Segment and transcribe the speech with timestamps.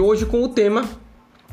[0.00, 0.88] E hoje com o tema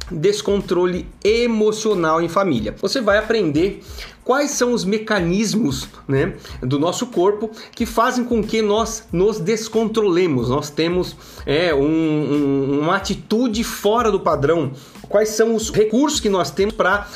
[0.10, 2.74] descontrole emocional em família.
[2.80, 3.84] Você vai aprender
[4.28, 10.50] quais são os mecanismos né, do nosso corpo que fazem com que nós nos descontrolemos.
[10.50, 14.74] Nós temos é, um, um, uma atitude fora do padrão.
[15.08, 17.08] Quais são os recursos que nós temos para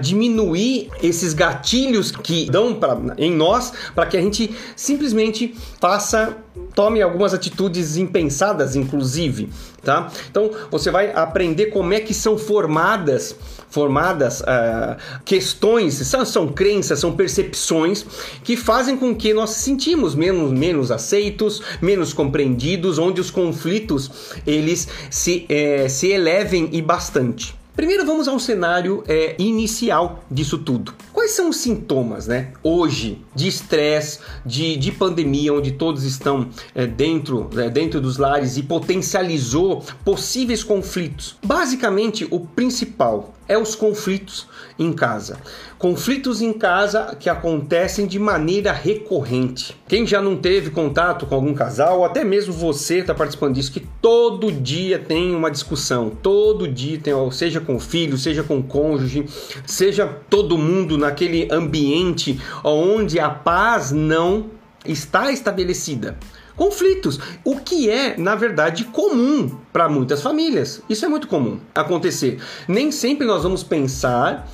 [0.00, 6.38] diminuir esses gatilhos que dão pra, em nós para que a gente simplesmente faça
[6.74, 9.48] tome algumas atitudes impensadas, inclusive,
[9.82, 10.10] tá?
[10.30, 13.36] Então você vai aprender como é que são formadas,
[13.70, 18.04] formadas uh, questões, são, são crenças, são percepções
[18.44, 24.10] que fazem com que nós sentimos menos, menos aceitos, menos compreendidos, onde os conflitos
[24.46, 27.54] eles se, eh, se elevem e bastante.
[27.74, 30.92] Primeiro vamos ao cenário é, inicial disso tudo.
[31.20, 32.48] Quais são os sintomas, né?
[32.62, 38.56] Hoje, de estresse, de, de pandemia, onde todos estão é, dentro, é, dentro dos lares
[38.56, 41.36] e potencializou possíveis conflitos.
[41.44, 44.46] Basicamente, o principal é os conflitos
[44.78, 45.40] em casa.
[45.76, 49.76] Conflitos em casa que acontecem de maneira recorrente.
[49.88, 53.72] Quem já não teve contato com algum casal, ou até mesmo você está participando disso,
[53.72, 59.26] que todo dia tem uma discussão, todo dia tem, seja com filho, seja com cônjuge,
[59.66, 64.46] seja todo mundo naquele ambiente onde a paz não
[64.86, 66.16] está estabelecida
[66.56, 70.82] conflitos, o que é, na verdade, comum para muitas famílias.
[70.90, 72.38] Isso é muito comum acontecer.
[72.68, 74.46] Nem sempre nós vamos pensar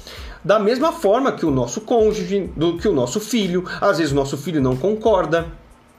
[0.44, 3.64] da mesma forma que o nosso cônjuge, do que o nosso filho.
[3.81, 5.48] Às vezes o nosso filho não concorda.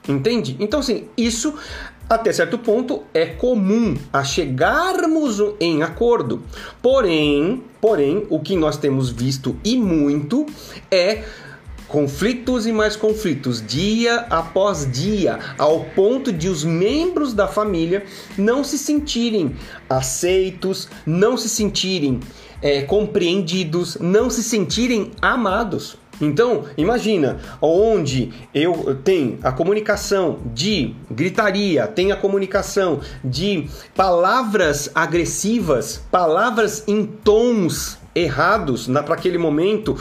[0.08, 0.56] Entende?
[0.58, 1.52] Então, assim, isso
[2.08, 6.42] até certo ponto é comum a chegarmos em acordo.
[6.80, 10.46] Porém, porém, o que nós temos visto e muito
[10.90, 11.22] é
[11.86, 18.04] conflitos e mais conflitos, dia após dia, ao ponto de os membros da família
[18.36, 19.56] não se sentirem
[19.88, 22.20] aceitos, não se sentirem
[22.60, 25.96] é, compreendidos, não se sentirem amados.
[26.20, 36.02] Então, imagina onde eu tenho a comunicação de gritaria, tem a comunicação de palavras agressivas,
[36.10, 39.96] palavras em tons errados para aquele momento,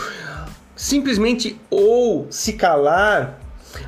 [0.75, 3.39] simplesmente ou se calar,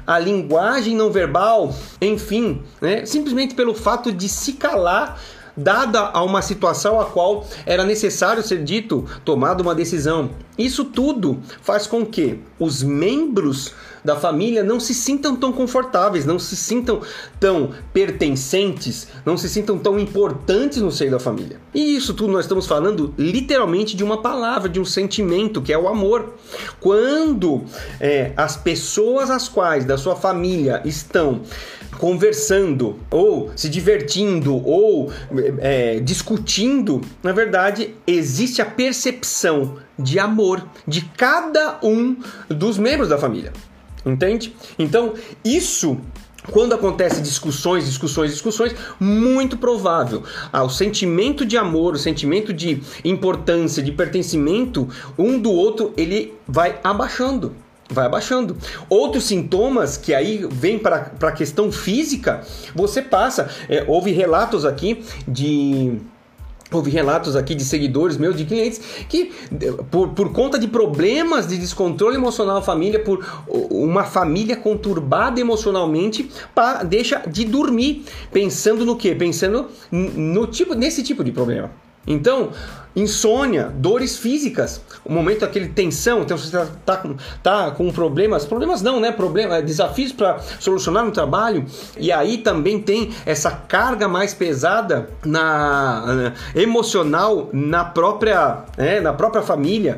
[0.05, 3.05] a linguagem não verbal, enfim, né?
[3.05, 5.19] simplesmente pelo fato de se calar
[5.59, 10.31] dada a uma situação a qual era necessário ser dito, tomada uma decisão.
[10.57, 13.73] Isso tudo faz com que os membros
[14.03, 17.01] da família não se sintam tão confortáveis, não se sintam
[17.39, 21.59] tão pertencentes, não se sintam tão importantes no seio da família.
[21.73, 25.77] E isso tudo nós estamos falando literalmente de uma palavra, de um sentimento que é
[25.77, 26.33] o amor.
[26.79, 27.63] Quando
[27.99, 31.41] é, as pessoas as quais da sua família estão
[31.97, 35.11] conversando ou se divertindo ou
[35.59, 42.15] é, discutindo, na verdade existe a percepção de amor de cada um
[42.47, 43.51] dos membros da família.
[44.05, 44.55] Entende?
[44.77, 45.97] Então, isso
[46.51, 52.81] quando acontece discussões, discussões, discussões, muito provável ah, o sentimento de amor, o sentimento de
[53.03, 57.53] importância, de pertencimento um do outro, ele vai abaixando.
[57.91, 58.55] Vai abaixando.
[58.87, 62.41] Outros sintomas que aí vem para a questão física,
[62.75, 63.49] você passa.
[63.67, 65.97] É, houve relatos aqui de
[66.71, 69.31] Houve relatos aqui de seguidores meus, de clientes, que
[69.89, 76.29] por, por conta de problemas de descontrole emocional na família, por uma família conturbada emocionalmente,
[76.53, 79.15] pa, deixa de dormir, pensando no quê?
[79.15, 81.71] Pensando no tipo, nesse tipo de problema.
[82.07, 82.51] Então,
[82.95, 87.03] insônia, dores físicas, o momento daquele tensão, então você está tá,
[87.43, 89.11] tá com problemas, problemas não, né?
[89.11, 91.65] Problema, desafios para solucionar no trabalho,
[91.97, 99.13] e aí também tem essa carga mais pesada na, na emocional na própria, né, na
[99.13, 99.97] própria família.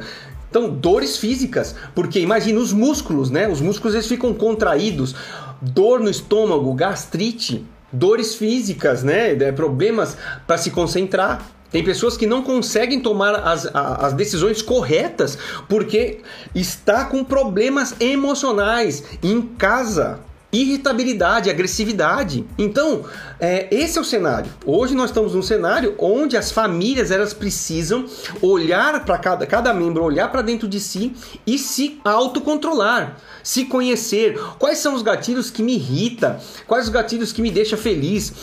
[0.50, 3.48] Então, dores físicas, porque imagina os músculos, né?
[3.48, 5.16] Os músculos eles ficam contraídos,
[5.62, 9.34] dor no estômago, gastrite, dores físicas, né?
[9.54, 11.42] Problemas para se concentrar.
[11.72, 15.38] Tem pessoas que não conseguem tomar as, as decisões corretas
[15.70, 16.20] porque
[16.54, 20.20] está com problemas emocionais em casa.
[20.54, 22.46] irritabilidade, agressividade.
[22.58, 23.06] Então,
[23.40, 24.52] é, esse é o cenário.
[24.66, 28.06] Hoje nós estamos num cenário onde as famílias elas precisam
[28.42, 31.14] olhar para cada, cada membro, olhar para dentro de si
[31.48, 34.38] e se autocontrolar, se conhecer.
[34.60, 36.38] Quais são os gatilhos que me irritam?
[36.68, 38.34] Quais os gatilhos que me deixam feliz?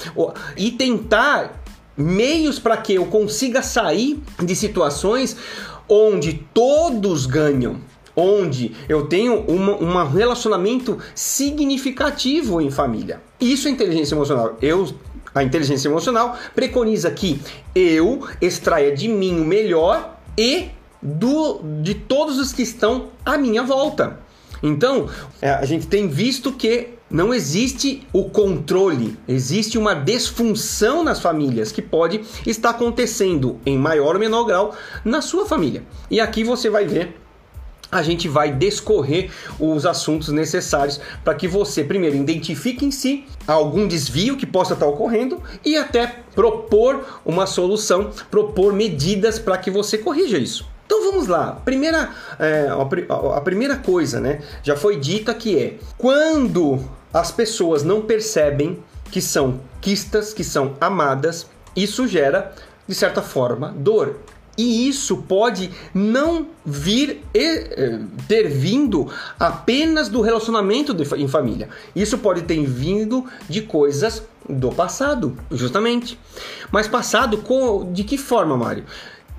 [0.57, 1.63] E tentar
[1.99, 5.37] meios para que eu consiga sair de situações
[5.89, 7.81] onde todos ganham
[8.19, 13.21] onde eu tenho um relacionamento significativo em família.
[13.41, 14.57] Isso é inteligência emocional.
[14.61, 14.89] Eu,
[15.33, 17.41] a inteligência emocional preconiza que
[17.73, 23.63] eu extraia de mim o melhor e do, de todos os que estão à minha
[23.63, 24.19] volta.
[24.61, 25.09] Então,
[25.41, 31.73] é, a gente tem visto que não existe o controle, existe uma desfunção nas famílias
[31.73, 35.83] que pode estar acontecendo em maior ou menor grau na sua família.
[36.11, 37.17] E aqui você vai ver
[37.91, 43.89] a gente vai descorrer os assuntos necessários para que você, primeiro, identifique em si algum
[43.89, 49.97] desvio que possa estar ocorrendo e até propor uma solução, propor medidas para que você
[49.97, 50.67] corrija isso.
[50.89, 51.61] Então vamos lá.
[51.67, 52.09] Primeira,
[52.39, 52.67] é,
[53.37, 54.41] a primeira coisa, né?
[54.63, 56.83] Já foi dita que é quando
[57.13, 61.47] as pessoas não percebem que são quistas, que são amadas,
[61.77, 62.55] isso gera,
[62.87, 64.17] de certa forma, dor.
[64.57, 71.69] E isso pode não vir eh, ter vindo apenas do relacionamento em família.
[71.95, 76.19] Isso pode ter vindo de coisas do passado, justamente.
[76.73, 77.45] Mas passado
[77.93, 78.85] de que forma, Mário?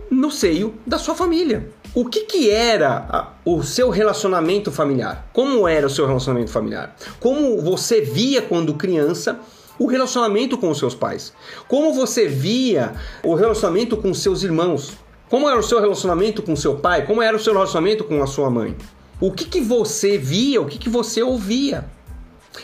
[0.09, 1.69] No seio da sua família.
[1.93, 5.29] O que, que era o seu relacionamento familiar?
[5.33, 6.95] Como era o seu relacionamento familiar?
[7.19, 9.39] Como você via quando criança
[9.77, 11.33] o relacionamento com os seus pais?
[11.67, 14.93] Como você via o relacionamento com os seus irmãos?
[15.29, 17.05] Como era o seu relacionamento com seu pai?
[17.05, 18.75] Como era o seu relacionamento com a sua mãe?
[19.21, 20.61] O que, que você via?
[20.61, 21.85] O que, que você ouvia?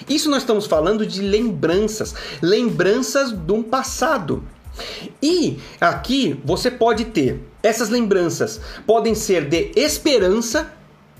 [0.10, 4.44] Isso nós estamos falando de lembranças, lembranças de um passado.
[5.22, 10.72] E aqui você pode ter essas lembranças, podem ser de esperança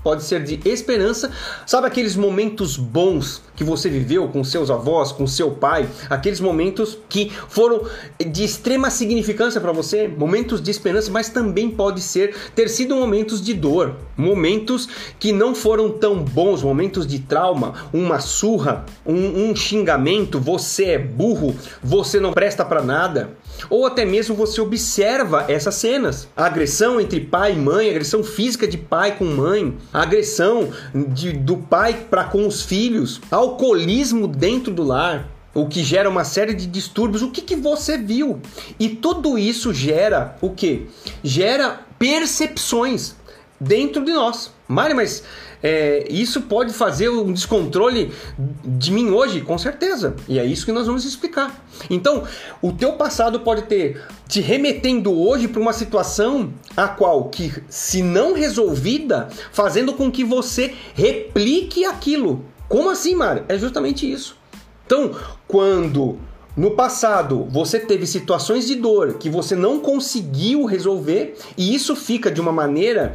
[0.06, 1.32] pode ser de esperança.
[1.66, 6.96] Sabe aqueles momentos bons que você viveu com seus avós, com seu pai, aqueles momentos
[7.10, 7.82] que foram
[8.20, 13.42] de extrema significância para você, momentos de esperança, mas também pode ser ter sido momentos
[13.42, 14.88] de dor, momentos
[15.20, 21.00] que não foram tão bons, momentos de trauma, uma surra, um, um xingamento, você é
[21.00, 23.32] burro, você não presta para nada.
[23.70, 26.28] Ou até mesmo você observa essas cenas.
[26.36, 31.58] A agressão entre pai e mãe, agressão física de pai com mãe, agressão de, do
[31.58, 36.68] pai para com os filhos, alcoolismo dentro do lar, o que gera uma série de
[36.68, 37.22] distúrbios.
[37.22, 38.42] O que, que você viu?
[38.78, 40.88] E tudo isso gera o que?
[41.24, 43.16] Gera percepções
[43.60, 44.52] dentro de nós.
[44.68, 45.24] Mário, mas
[45.62, 49.42] é, isso pode fazer um descontrole de mim hoje?
[49.42, 50.16] Com certeza.
[50.28, 51.66] E é isso que nós vamos explicar.
[51.90, 52.24] Então,
[52.62, 58.02] o teu passado pode ter te remetendo hoje para uma situação a qual que, se
[58.02, 62.46] não resolvida, fazendo com que você replique aquilo.
[62.68, 63.46] Como assim, Mário?
[63.48, 64.38] É justamente isso.
[64.86, 65.12] Então,
[65.48, 66.18] quando
[66.56, 72.32] no passado você teve situações de dor que você não conseguiu resolver e isso fica
[72.32, 73.14] de uma maneira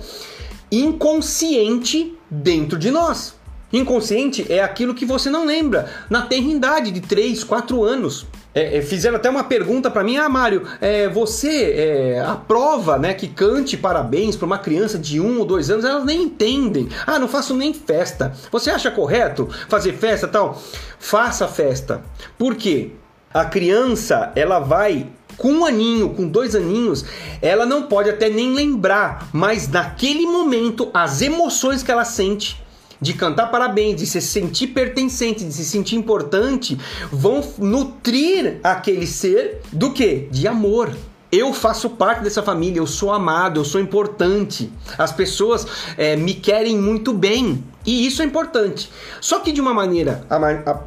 [0.70, 3.34] inconsciente dentro de nós.
[3.72, 8.26] Inconsciente é aquilo que você não lembra na tenridade de 3, 4 anos.
[8.52, 13.14] É, é, fizeram até uma pergunta para mim, ah, Mário, é, você é, aprova né,
[13.14, 15.84] que cante parabéns para uma criança de um ou dois anos?
[15.84, 16.88] Elas nem entendem.
[17.06, 18.32] Ah, não faço nem festa.
[18.50, 20.60] Você acha correto fazer festa tal?
[20.98, 22.02] Faça festa.
[22.36, 22.90] Por quê?
[23.32, 25.06] A criança ela vai
[25.40, 27.02] com um aninho, com dois aninhos,
[27.40, 32.62] ela não pode até nem lembrar, mas naquele momento, as emoções que ela sente
[33.00, 36.78] de cantar parabéns, de se sentir pertencente, de se sentir importante,
[37.10, 40.28] vão nutrir aquele ser do que?
[40.30, 40.94] De amor.
[41.32, 44.70] Eu faço parte dessa família, eu sou amado, eu sou importante.
[44.98, 45.66] As pessoas
[45.96, 48.90] é, me querem muito bem e isso é importante.
[49.20, 50.26] Só que de uma maneira,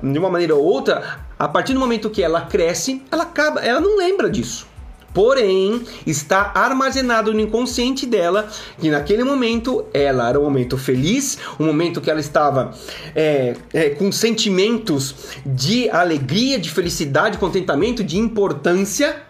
[0.02, 3.80] de uma maneira ou outra, a partir do momento que ela cresce, ela acaba, ela
[3.80, 4.74] não lembra disso.
[5.14, 8.48] Porém, está armazenado no inconsciente dela
[8.80, 12.74] que naquele momento ela era um momento feliz, um momento que ela estava
[13.16, 19.22] é, é, com sentimentos de alegria, de felicidade, contentamento, de importância,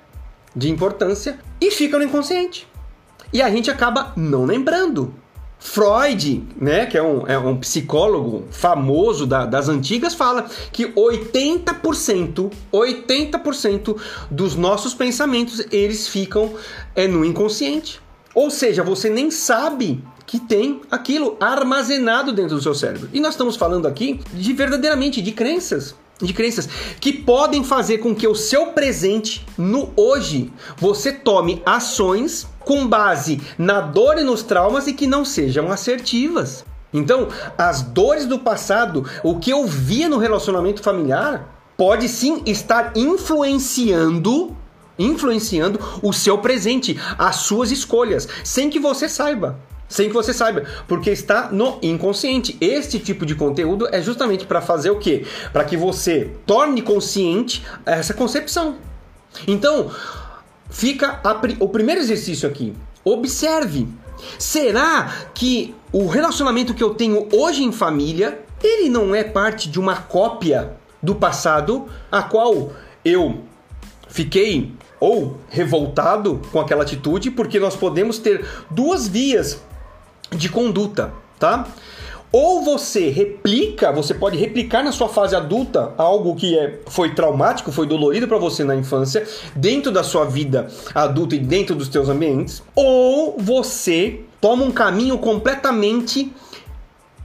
[0.55, 2.65] de importância, e fica no inconsciente.
[3.33, 5.13] E a gente acaba não lembrando.
[5.65, 12.51] Freud, né, que é um, é um psicólogo famoso da, das antigas, fala que 80%,
[12.71, 13.97] 80%
[14.29, 16.53] dos nossos pensamentos eles ficam
[16.93, 18.01] é, no inconsciente.
[18.35, 23.09] Ou seja, você nem sabe que tem aquilo armazenado dentro do seu cérebro.
[23.13, 26.67] E nós estamos falando aqui de verdadeiramente de crenças de crenças
[26.99, 33.41] que podem fazer com que o seu presente no hoje você tome ações com base
[33.57, 36.65] na dor e nos traumas e que não sejam assertivas.
[36.93, 37.27] Então,
[37.57, 44.55] as dores do passado, o que eu via no relacionamento familiar, pode sim estar influenciando
[44.97, 49.59] influenciando o seu presente, as suas escolhas, sem que você saiba.
[49.93, 52.57] Sem que você saiba, porque está no inconsciente.
[52.59, 55.23] Este tipo de conteúdo é justamente para fazer o quê?
[55.51, 58.77] Para que você torne consciente essa concepção.
[59.47, 59.91] Então,
[60.67, 62.73] fica a, o primeiro exercício aqui.
[63.05, 63.87] Observe.
[64.39, 69.79] Será que o relacionamento que eu tenho hoje em família, ele não é parte de
[69.79, 70.73] uma cópia
[71.03, 72.73] do passado, a qual
[73.05, 73.43] eu
[74.07, 79.61] fiquei ou revoltado com aquela atitude, porque nós podemos ter duas vias
[80.33, 81.67] de conduta, tá?
[82.31, 87.71] Ou você replica, você pode replicar na sua fase adulta algo que é, foi traumático,
[87.71, 89.23] foi dolorido para você na infância,
[89.55, 95.19] dentro da sua vida adulta e dentro dos teus ambientes, ou você toma um caminho
[95.19, 96.33] completamente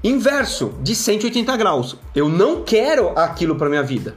[0.05, 1.97] inverso, de 180 graus.
[2.15, 4.15] Eu não quero aquilo para minha vida.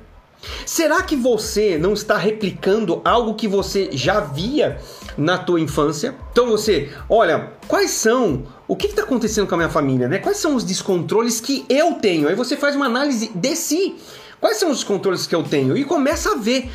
[0.65, 4.79] Será que você não está replicando algo que você já via
[5.17, 6.15] na tua infância?
[6.31, 10.17] Então você, olha, quais são o que está acontecendo com a minha família, né?
[10.17, 12.27] Quais são os descontroles que eu tenho?
[12.27, 13.95] Aí você faz uma análise de si.
[14.39, 15.77] Quais são os descontroles que eu tenho?
[15.77, 16.71] E começa a ver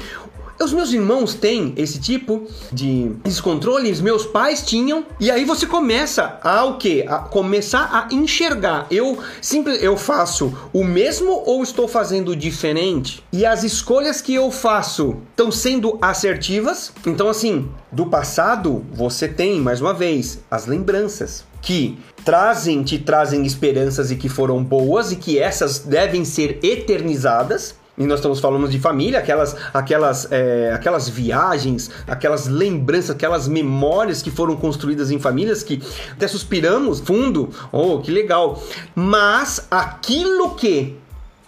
[0.64, 5.66] os meus irmãos têm esse tipo de descontrole, os meus pais tinham, e aí você
[5.66, 7.04] começa a o quê?
[7.08, 8.86] A começar a enxergar.
[8.90, 13.22] Eu simples eu faço o mesmo ou estou fazendo diferente?
[13.32, 16.92] E as escolhas que eu faço estão sendo assertivas?
[17.06, 23.44] Então assim, do passado você tem mais uma vez as lembranças que trazem, te trazem
[23.44, 28.68] esperanças e que foram boas e que essas devem ser eternizadas e nós estamos falando
[28.68, 35.18] de família, aquelas, aquelas, é, aquelas viagens, aquelas lembranças, aquelas memórias que foram construídas em
[35.18, 38.62] famílias que até suspiramos fundo, oh, que legal.
[38.94, 40.96] Mas aquilo que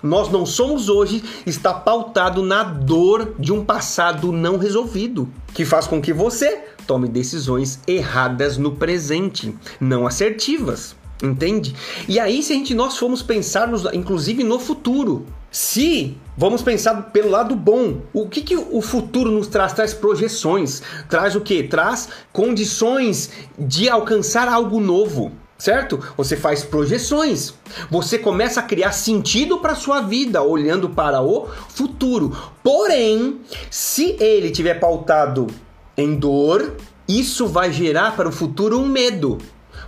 [0.02, 5.86] nós não somos hoje está pautado na dor de um passado não resolvido, que faz
[5.86, 10.96] com que você tome decisões erradas no presente, não assertivas.
[11.20, 11.74] Entende?
[12.06, 17.30] E aí, se a gente nós formos pensar, inclusive no futuro, se vamos pensar pelo
[17.30, 19.72] lado bom, o que, que o futuro nos traz?
[19.72, 21.62] Traz projeções, traz o que?
[21.62, 25.98] Traz condições de alcançar algo novo certo?
[26.16, 27.52] Você faz projeções.
[27.90, 32.36] Você começa a criar sentido para sua vida olhando para o futuro.
[32.62, 35.48] Porém, se ele tiver pautado
[35.96, 36.76] em dor,
[37.08, 39.38] isso vai gerar para o futuro um medo.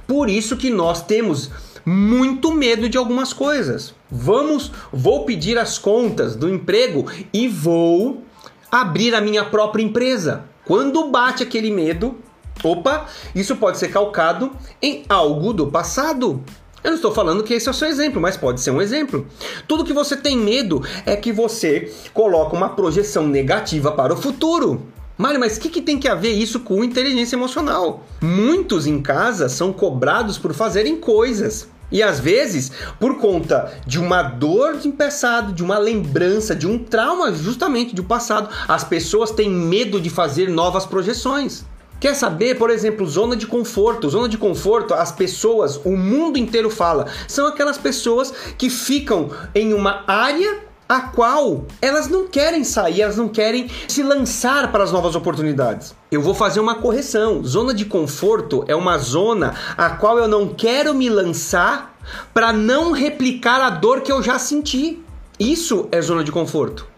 [0.07, 1.51] Por isso que nós temos
[1.91, 3.93] muito medo de algumas coisas.
[4.09, 8.23] Vamos, vou pedir as contas do emprego e vou
[8.71, 10.45] abrir a minha própria empresa.
[10.65, 12.17] Quando bate aquele medo,
[12.63, 16.41] opa, isso pode ser calcado em algo do passado.
[16.85, 19.27] Eu não estou falando que esse é o seu exemplo, mas pode ser um exemplo.
[19.67, 24.87] Tudo que você tem medo é que você coloca uma projeção negativa para o futuro.
[25.19, 28.05] Mário, mas o que, que tem que haver isso com inteligência emocional?
[28.23, 31.69] Muitos em casa são cobrados por fazerem coisas.
[31.91, 36.79] E às vezes, por conta de uma dor de passado, de uma lembrança, de um
[36.79, 41.65] trauma justamente do passado, as pessoas têm medo de fazer novas projeções.
[42.01, 44.09] Quer saber, por exemplo, zona de conforto?
[44.09, 49.75] Zona de conforto, as pessoas, o mundo inteiro fala, são aquelas pessoas que ficam em
[49.75, 54.91] uma área a qual elas não querem sair, elas não querem se lançar para as
[54.91, 55.95] novas oportunidades.
[56.11, 57.45] Eu vou fazer uma correção.
[57.45, 61.97] Zona de conforto é uma zona a qual eu não quero me lançar
[62.35, 65.01] para não replicar a dor que eu já senti.
[65.39, 66.89] Isso é zona de conforto.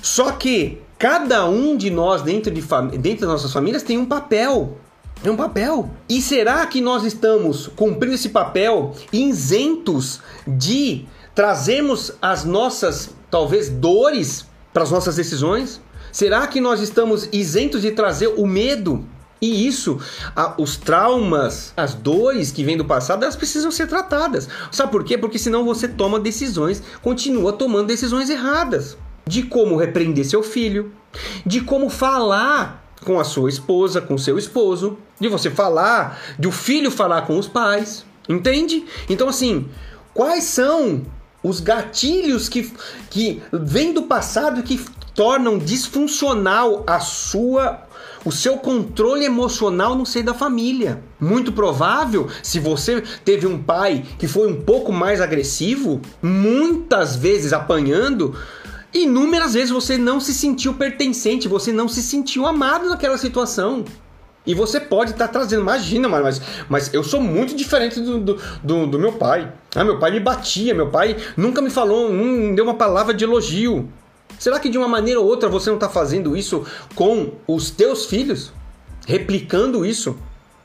[0.00, 2.62] Só que cada um de nós dentro, de
[2.98, 4.78] dentro das nossas famílias tem um papel.
[5.24, 5.90] É um papel.
[6.08, 11.04] E será que nós estamos cumprindo esse papel isentos de
[11.34, 15.80] trazermos as nossas talvez dores para as nossas decisões?
[16.12, 19.04] Será que nós estamos isentos de trazer o medo?
[19.40, 19.98] E isso,
[20.36, 24.48] a, os traumas, as dores que vêm do passado, elas precisam ser tratadas.
[24.70, 25.16] Sabe por quê?
[25.16, 28.98] Porque senão você toma decisões, continua tomando decisões erradas.
[29.26, 30.92] De como repreender seu filho,
[31.46, 36.52] de como falar com a sua esposa, com seu esposo, de você falar, de o
[36.52, 38.04] filho falar com os pais.
[38.28, 38.84] Entende?
[39.08, 39.68] Então, assim,
[40.12, 41.02] quais são
[41.42, 42.72] os gatilhos que,
[43.08, 44.80] que vêm do passado que
[45.14, 47.86] tornam disfuncional a sua
[48.24, 51.02] o seu controle emocional no seio da família.
[51.18, 57.52] Muito provável, se você teve um pai que foi um pouco mais agressivo, muitas vezes
[57.52, 58.36] apanhando,
[58.92, 63.84] inúmeras vezes você não se sentiu pertencente, você não se sentiu amado naquela situação.
[64.46, 68.38] E você pode estar tá trazendo, imagina, mas, mas eu sou muito diferente do, do,
[68.62, 69.52] do, do, meu pai.
[69.74, 73.24] Ah, meu pai me batia, meu pai nunca me falou, não deu uma palavra de
[73.24, 73.88] elogio.
[74.38, 78.06] Será que de uma maneira ou outra você não está fazendo isso com os teus
[78.06, 78.52] filhos?
[79.06, 80.16] Replicando isso?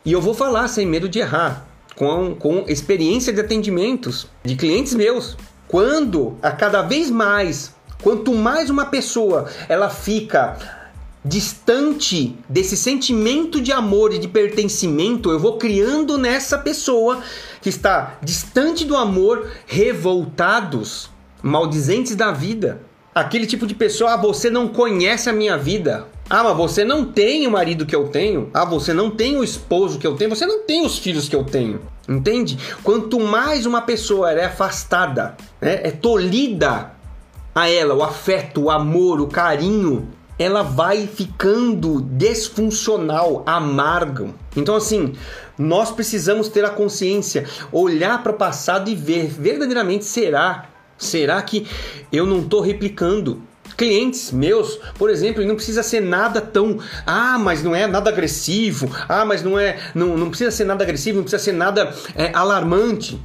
[0.06, 4.94] E eu vou falar sem medo de errar, com, com experiência de atendimentos de clientes
[4.96, 5.36] meus.
[5.68, 10.58] Quando a cada vez mais, quanto mais uma pessoa ela fica
[11.26, 17.24] distante desse sentimento de amor e de pertencimento, eu vou criando nessa pessoa
[17.62, 21.10] que está distante do amor, revoltados,
[21.42, 22.80] maldizentes da vida.
[23.14, 26.08] Aquele tipo de pessoa, ah, você não conhece a minha vida.
[26.30, 28.50] Ah, mas você não tem o marido que eu tenho.
[28.54, 30.30] Ah, você não tem o esposo que eu tenho.
[30.30, 31.82] Você não tem os filhos que eu tenho.
[32.08, 32.58] Entende?
[32.84, 36.92] Quanto mais uma pessoa é afastada, né, é tolhida
[37.54, 44.30] a ela, o afeto, o amor, o carinho, ela vai ficando desfuncional, amarga.
[44.56, 45.14] Então, assim,
[45.58, 50.70] nós precisamos ter a consciência, olhar para o passado e ver verdadeiramente será.
[50.98, 51.68] Será que
[52.12, 53.42] eu não estou replicando?
[53.76, 56.80] Clientes meus, por exemplo, não precisa ser nada tão.
[57.06, 58.90] Ah, mas não é nada agressivo.
[59.10, 59.78] Ah, mas não é.
[59.94, 63.20] Não, não precisa ser nada agressivo, não precisa ser nada é, alarmante.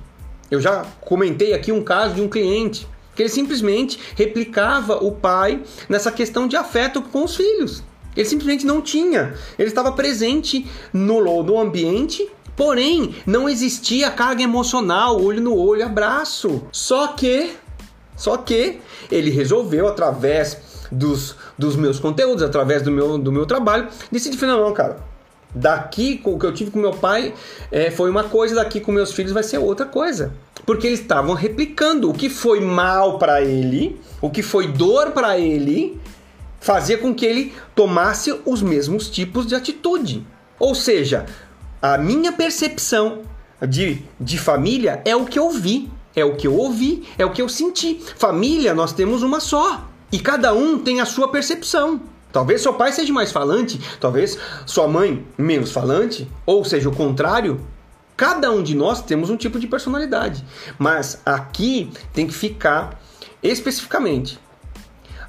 [0.50, 2.88] Eu já comentei aqui um caso de um cliente
[3.20, 7.82] que ele simplesmente replicava o pai nessa questão de afeto com os filhos.
[8.16, 9.34] Ele simplesmente não tinha.
[9.58, 16.62] Ele estava presente no, no ambiente, porém não existia carga emocional, olho no olho, abraço.
[16.72, 17.50] Só que,
[18.16, 20.56] só que ele resolveu através
[20.90, 24.96] dos, dos meus conteúdos, através do meu, do meu trabalho, decidir, não, não, cara,
[25.54, 27.34] Daqui com o que eu tive com meu pai
[27.72, 30.32] é, foi uma coisa, daqui com meus filhos vai ser outra coisa.
[30.64, 35.38] Porque eles estavam replicando o que foi mal para ele, o que foi dor para
[35.38, 36.00] ele,
[36.60, 40.24] fazia com que ele tomasse os mesmos tipos de atitude.
[40.58, 41.26] Ou seja,
[41.82, 43.22] a minha percepção
[43.66, 47.30] de, de família é o que eu vi, é o que eu ouvi, é o
[47.30, 48.00] que eu senti.
[48.16, 49.86] Família, nós temos uma só.
[50.12, 52.00] E cada um tem a sua percepção.
[52.32, 57.60] Talvez seu pai seja mais falante, talvez sua mãe menos falante, ou seja, o contrário.
[58.16, 60.44] Cada um de nós temos um tipo de personalidade,
[60.78, 63.00] mas aqui tem que ficar
[63.42, 64.38] especificamente.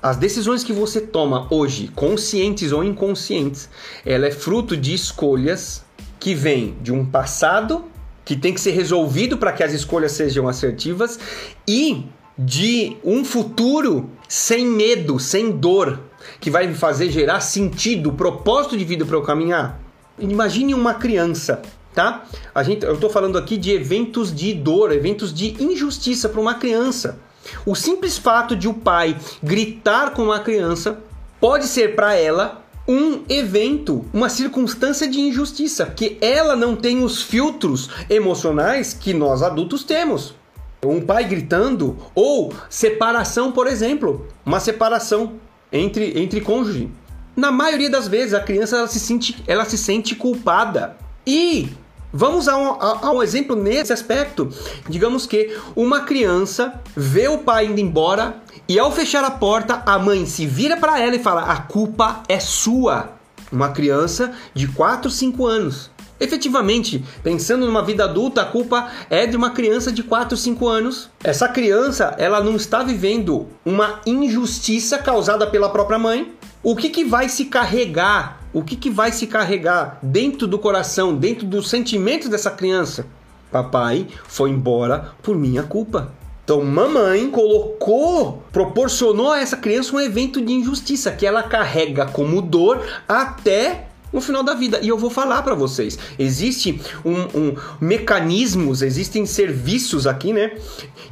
[0.04, 3.70] As decisões que você toma hoje, conscientes ou inconscientes,
[4.06, 5.86] ela é fruto de escolhas
[6.20, 7.86] que vêm de um passado
[8.26, 11.20] que tem que ser resolvido para que as escolhas sejam assertivas
[11.68, 12.06] e
[12.38, 16.00] de um futuro sem medo, sem dor,
[16.40, 19.80] que vai me fazer gerar sentido, propósito de vida para eu caminhar.
[20.20, 21.62] Imagine uma criança,
[21.94, 22.24] tá?
[22.54, 26.56] A gente, eu estou falando aqui de eventos de dor, eventos de injustiça para uma
[26.56, 27.20] criança.
[27.66, 31.00] O simples fato de o pai gritar com uma criança
[31.40, 37.22] pode ser para ela um evento, uma circunstância de injustiça, que ela não tem os
[37.22, 40.36] filtros emocionais que nós adultos temos.
[40.84, 45.34] Um pai gritando ou separação, por exemplo, uma separação
[45.72, 46.90] entre, entre cônjuge.
[47.36, 50.98] Na maioria das vezes, a criança ela se, sente, ela se sente culpada.
[51.26, 51.70] E
[52.12, 54.50] vamos a um, a, a um exemplo nesse aspecto.
[54.90, 60.00] Digamos que uma criança vê o pai indo embora e ao fechar a porta, a
[60.00, 63.12] mãe se vira para ela e fala: A culpa é sua.
[63.52, 65.92] Uma criança de 4, 5 anos.
[66.22, 71.10] Efetivamente, pensando numa vida adulta, a culpa é de uma criança de 4, 5 anos.
[71.24, 76.32] Essa criança, ela não está vivendo uma injustiça causada pela própria mãe.
[76.62, 78.40] O que, que vai se carregar?
[78.54, 83.08] O que, que vai se carregar dentro do coração, dentro dos sentimentos dessa criança?
[83.52, 86.14] Papai foi embora por minha culpa.
[86.44, 92.42] Então, mamãe colocou, proporcionou a essa criança um evento de injustiça que ela carrega como
[92.42, 94.80] dor até no final da vida.
[94.82, 100.52] E eu vou falar para vocês, existe um, um, mecanismos, existem serviços aqui, né,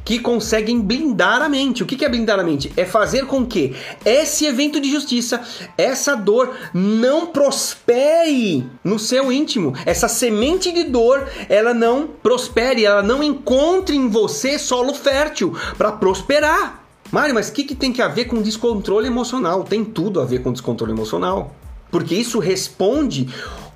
[0.04, 1.82] que conseguem blindar a mente.
[1.82, 2.72] O que é blindar a mente?
[2.76, 5.40] É fazer com que esse evento de justiça,
[5.76, 9.74] essa dor, não prospere no seu íntimo.
[9.84, 15.92] Essa semente de dor, ela não prospere, ela não encontre em você solo fértil para
[15.92, 16.80] prosperar.
[17.12, 19.64] Mário, mas o que, que tem que a ver com descontrole emocional?
[19.64, 21.54] Tem tudo a ver com descontrole emocional
[21.90, 23.28] porque isso responde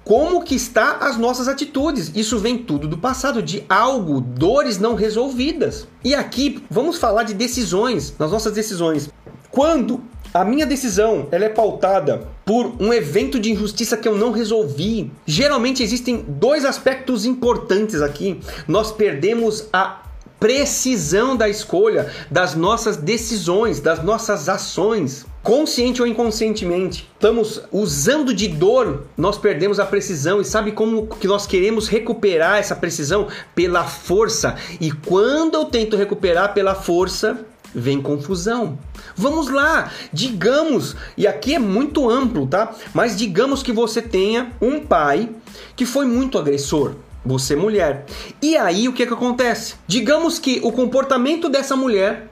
[0.05, 2.12] como que está as nossas atitudes.
[2.14, 5.88] Isso vem tudo do passado, de algo, dores não resolvidas.
[6.05, 9.09] E aqui vamos falar de decisões, nas nossas decisões.
[9.50, 10.03] Quando
[10.35, 15.12] a minha decisão ela é pautada por um evento de injustiça que eu não resolvi.
[15.24, 18.40] Geralmente existem dois aspectos importantes aqui.
[18.66, 20.03] Nós perdemos a
[20.44, 25.24] precisão da escolha, das nossas decisões, das nossas ações.
[25.42, 31.26] Consciente ou inconscientemente, estamos usando de dor, nós perdemos a precisão e sabe como que
[31.26, 34.54] nós queremos recuperar essa precisão pela força.
[34.78, 37.38] E quando eu tento recuperar pela força,
[37.74, 38.78] vem confusão.
[39.16, 42.74] Vamos lá, digamos, e aqui é muito amplo, tá?
[42.92, 45.30] Mas digamos que você tenha um pai
[45.74, 48.04] que foi muito agressor, você mulher.
[48.42, 49.74] E aí o que, que acontece?
[49.87, 52.28] Digamos que o comportamento dessa mulher,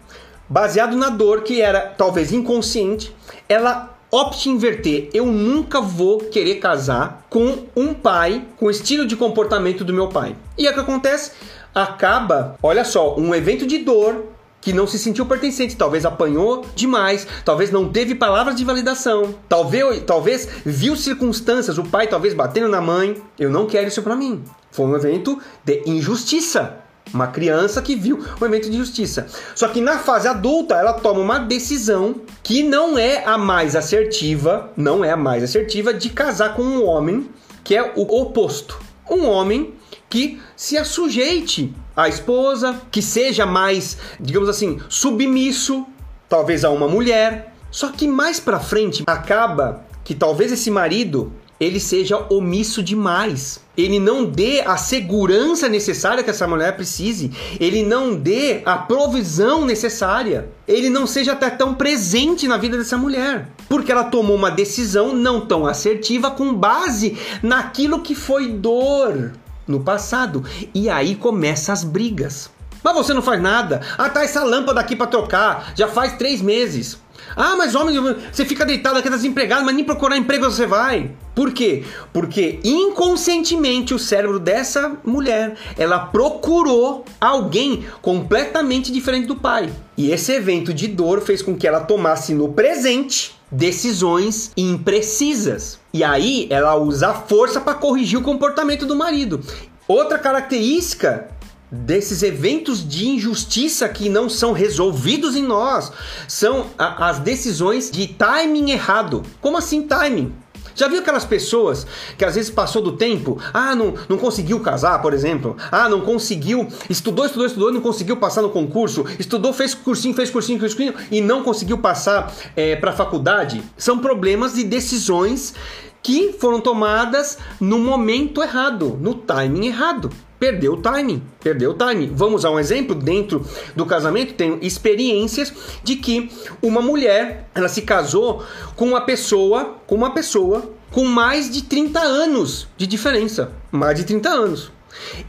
[0.48, 3.14] baseado na dor que era talvez inconsciente,
[3.48, 5.08] ela opte inverter.
[5.14, 10.08] Eu nunca vou querer casar com um pai com o estilo de comportamento do meu
[10.08, 10.36] pai.
[10.58, 11.32] E o que acontece?
[11.74, 14.31] Acaba, olha só, um evento de dor
[14.62, 20.04] que não se sentiu pertencente, talvez apanhou demais, talvez não teve palavras de validação, talvez,
[20.06, 23.20] talvez viu circunstâncias, o pai talvez batendo na mãe.
[23.38, 24.42] Eu não quero isso para mim.
[24.70, 26.78] Foi um evento de injustiça.
[27.12, 29.26] Uma criança que viu um evento de injustiça.
[29.54, 34.70] Só que na fase adulta, ela toma uma decisão que não é a mais assertiva,
[34.76, 37.28] não é a mais assertiva de casar com um homem
[37.64, 38.78] que é o oposto.
[39.10, 39.74] Um homem
[40.08, 45.86] que se assujeite à esposa, que seja mais, digamos assim, submisso,
[46.28, 47.54] talvez a uma mulher.
[47.70, 53.60] Só que mais para frente acaba que talvez esse marido ele seja omisso demais.
[53.76, 59.64] Ele não dê a segurança necessária que essa mulher precise, ele não dê a provisão
[59.64, 64.50] necessária, ele não seja até tão presente na vida dessa mulher, porque ela tomou uma
[64.50, 69.32] decisão não tão assertiva com base naquilo que foi dor,
[69.66, 70.44] no passado.
[70.74, 72.50] E aí começam as brigas.
[72.82, 73.80] Mas você não faz nada.
[73.96, 75.72] Ah, tá essa lâmpada aqui para trocar.
[75.76, 76.98] Já faz três meses.
[77.36, 77.98] Ah, mas homem,
[78.30, 81.10] você fica deitado aqui desempregado, mas nem procurar emprego você vai.
[81.34, 81.84] Por quê?
[82.12, 89.70] Porque inconscientemente o cérebro dessa mulher, ela procurou alguém completamente diferente do pai.
[89.96, 95.78] E esse evento de dor fez com que ela tomasse no presente decisões imprecisas.
[95.92, 99.40] E aí ela usa a força para corrigir o comportamento do marido.
[99.86, 101.28] Outra característica
[101.72, 105.90] desses eventos de injustiça que não são resolvidos em nós
[106.28, 109.22] são a, as decisões de timing errado.
[109.40, 110.34] Como assim timing?
[110.74, 115.00] Já viu aquelas pessoas que às vezes passou do tempo, ah, não, não conseguiu casar,
[115.02, 119.74] por exemplo, ah, não conseguiu, estudou, estudou, estudou, não conseguiu passar no concurso, estudou, fez
[119.74, 123.62] cursinho, fez cursinho, fez cursinho e não conseguiu passar é, para a faculdade?
[123.76, 125.54] São problemas de decisões
[126.02, 130.10] que foram tomadas no momento errado, no timing errado
[130.42, 132.10] perdeu o timing, perdeu o timing.
[132.12, 135.52] Vamos a um exemplo dentro do casamento, tem experiências
[135.84, 141.48] de que uma mulher, ela se casou com uma pessoa, com uma pessoa com mais
[141.48, 144.72] de 30 anos de diferença, mais de 30 anos.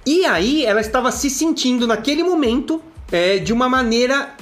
[0.04, 4.36] E aí ela estava se sentindo naquele momento é, de uma maneira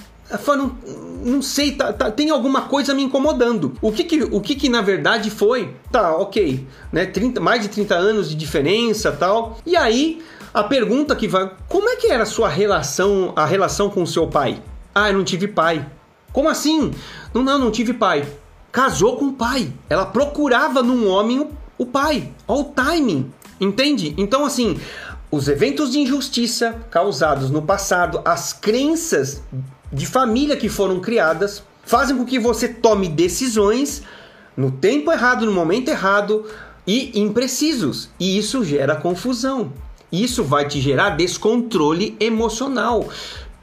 [1.24, 3.74] não sei, tá, tá, tem alguma coisa me incomodando.
[3.82, 5.76] O que que, o que que na verdade foi?
[5.92, 7.06] Tá, ok, né?
[7.06, 9.58] 30, mais de 30 anos de diferença tal.
[9.66, 10.22] E aí
[10.54, 14.08] a pergunta que vai: como é que era a sua relação, a relação com o
[14.08, 14.62] seu pai?
[14.94, 15.86] Ah, eu não tive pai.
[16.34, 16.92] Como assim?
[17.34, 18.28] Não, não, não tive pai.
[18.72, 19.72] Casou com o pai.
[19.90, 22.30] Ela procurava num homem o pai.
[22.48, 23.32] Olha o timing.
[23.60, 24.14] Entende?
[24.18, 24.80] Então, assim,
[25.30, 29.42] os eventos de injustiça causados no passado, as crenças
[29.92, 34.04] de família que foram criadas, fazem com que você tome decisões
[34.56, 36.46] no tempo errado, no momento errado
[36.86, 38.10] e imprecisos.
[38.20, 39.74] E isso gera confusão.
[40.12, 43.08] Isso vai te gerar descontrole emocional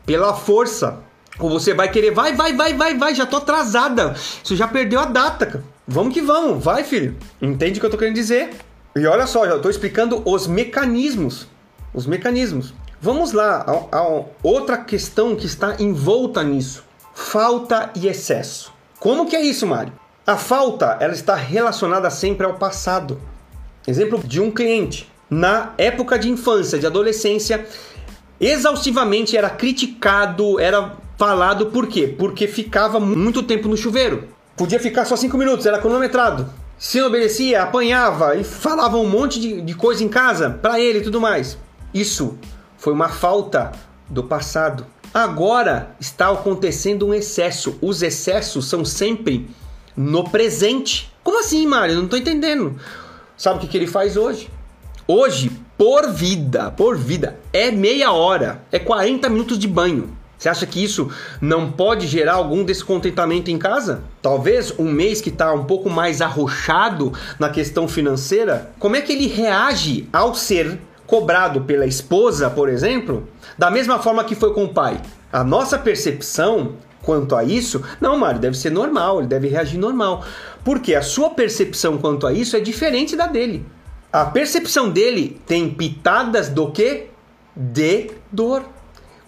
[0.07, 1.01] pela força.
[1.39, 4.15] Ou você vai querer, vai, vai, vai, vai, vai, já tô atrasada.
[4.43, 5.63] Você já perdeu a data.
[5.87, 7.17] Vamos que vamos, vai, filho.
[7.41, 8.51] Entende o que eu tô querendo dizer?
[8.97, 11.47] E olha só, já tô explicando os mecanismos.
[11.95, 12.75] Os mecanismos.
[13.01, 16.85] Vamos lá a, a outra questão que está envolta nisso:
[17.15, 18.73] falta e excesso.
[18.99, 19.93] Como que é isso, Mário?
[20.27, 23.21] A falta, ela está relacionada sempre ao passado.
[23.87, 27.67] Exemplo de um cliente na época de infância, de adolescência,
[28.41, 32.13] exaustivamente era criticado, era falado por quê?
[32.19, 34.29] Porque ficava muito tempo no chuveiro.
[34.57, 36.51] Podia ficar só 5 minutos, era cronometrado.
[36.77, 40.99] Se não obedecia, apanhava e falava um monte de, de coisa em casa para ele
[40.99, 41.57] e tudo mais.
[41.95, 42.37] Isso
[42.79, 43.73] foi uma falta
[44.09, 44.87] do passado.
[45.13, 47.77] Agora está acontecendo um excesso.
[47.83, 49.51] Os excessos são sempre
[49.97, 51.13] no presente.
[51.23, 51.97] Como assim, Mário?
[51.97, 52.79] Não estou entendendo.
[53.37, 54.49] Sabe o que, que ele faz hoje?
[55.07, 60.17] Hoje, por vida, por vida, é meia hora, é 40 minutos de banho.
[60.37, 61.11] Você acha que isso
[61.41, 64.05] não pode gerar algum descontentamento em casa?
[64.23, 69.13] Talvez um mês que está um pouco mais arrochado na questão financeira, como é que
[69.13, 74.67] ele reage ao ser cobrado pela esposa, por exemplo, da mesma forma que foi com
[74.67, 75.01] o pai?
[75.33, 80.25] A nossa percepção quanto a isso, não, Mário, deve ser normal, ele deve reagir normal.
[80.63, 83.67] Porque a sua percepção quanto a isso é diferente da dele.
[84.13, 87.07] A percepção dele tem pitadas do que?
[87.57, 88.63] De dor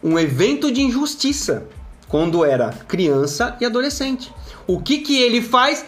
[0.02, 1.66] um evento de injustiça
[2.08, 4.32] quando era criança e adolescente.
[4.66, 5.84] O que que ele faz?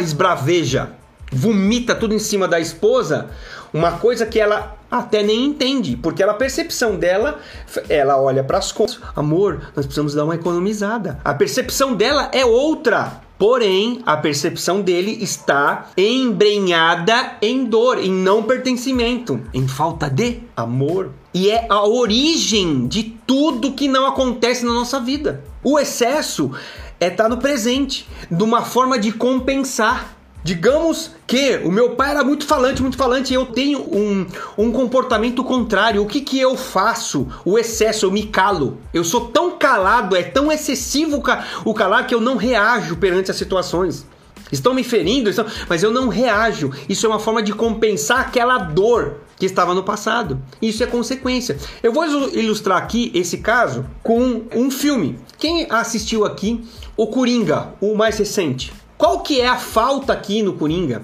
[0.00, 0.92] Esbraveja,
[1.32, 3.30] vomita tudo em cima da esposa,
[3.72, 7.40] uma coisa que ela até nem entende, porque a percepção dela,
[7.88, 11.20] ela olha para as contas, amor, nós precisamos dar uma economizada.
[11.24, 13.20] A percepção dela é outra.
[13.38, 21.12] Porém, a percepção dele está embrenhada em dor, em não pertencimento, em falta de amor.
[21.32, 25.44] E é a origem de tudo que não acontece na nossa vida.
[25.62, 26.50] O excesso
[26.98, 30.17] é estar tá no presente, de uma forma de compensar.
[30.42, 34.72] Digamos que o meu pai era muito falante, muito falante, e eu tenho um, um
[34.72, 36.02] comportamento contrário.
[36.02, 37.28] O que, que eu faço?
[37.44, 38.78] O excesso, eu me calo.
[38.94, 41.22] Eu sou tão calado, é tão excessivo
[41.64, 44.06] o calar que eu não reajo perante as situações.
[44.50, 45.44] Estão me ferindo, estão...
[45.68, 46.70] mas eu não reajo.
[46.88, 50.40] Isso é uma forma de compensar aquela dor que estava no passado.
[50.60, 51.58] Isso é consequência.
[51.82, 55.18] Eu vou ilustrar aqui esse caso com um filme.
[55.36, 56.64] Quem assistiu aqui
[56.96, 58.72] o Coringa, o mais recente?
[58.98, 61.02] Qual que é a falta aqui no Coringa?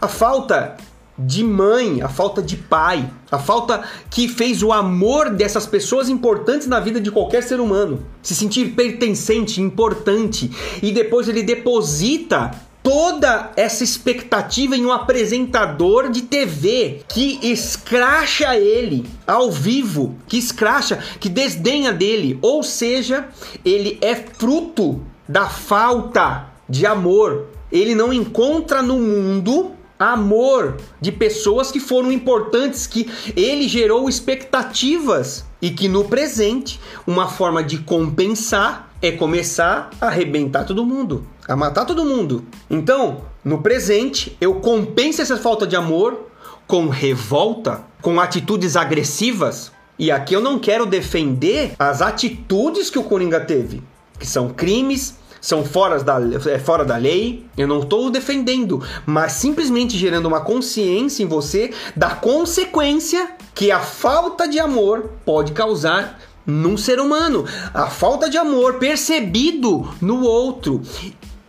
[0.00, 0.76] A falta
[1.16, 6.66] de mãe, a falta de pai, a falta que fez o amor dessas pessoas importantes
[6.66, 10.50] na vida de qualquer ser humano se sentir pertencente, importante
[10.82, 12.50] e depois ele deposita
[12.82, 20.98] toda essa expectativa em um apresentador de TV que escracha ele ao vivo, que escracha,
[21.20, 23.28] que desdenha dele, ou seja,
[23.64, 27.46] ele é fruto da falta de amor.
[27.70, 35.44] Ele não encontra no mundo amor de pessoas que foram importantes, que ele gerou expectativas
[35.62, 41.54] e que no presente, uma forma de compensar é começar a arrebentar todo mundo, a
[41.54, 42.44] matar todo mundo.
[42.70, 46.28] Então, no presente, eu compenso essa falta de amor
[46.66, 49.72] com revolta, com atitudes agressivas.
[49.98, 53.82] E aqui eu não quero defender as atitudes que o Coringa teve,
[54.18, 56.18] que são crimes, são fora da,
[56.50, 57.44] é, fora da lei.
[57.54, 63.78] Eu não estou defendendo, mas simplesmente gerando uma consciência em você da consequência que a
[63.78, 67.44] falta de amor pode causar num ser humano.
[67.74, 70.80] A falta de amor percebido no outro.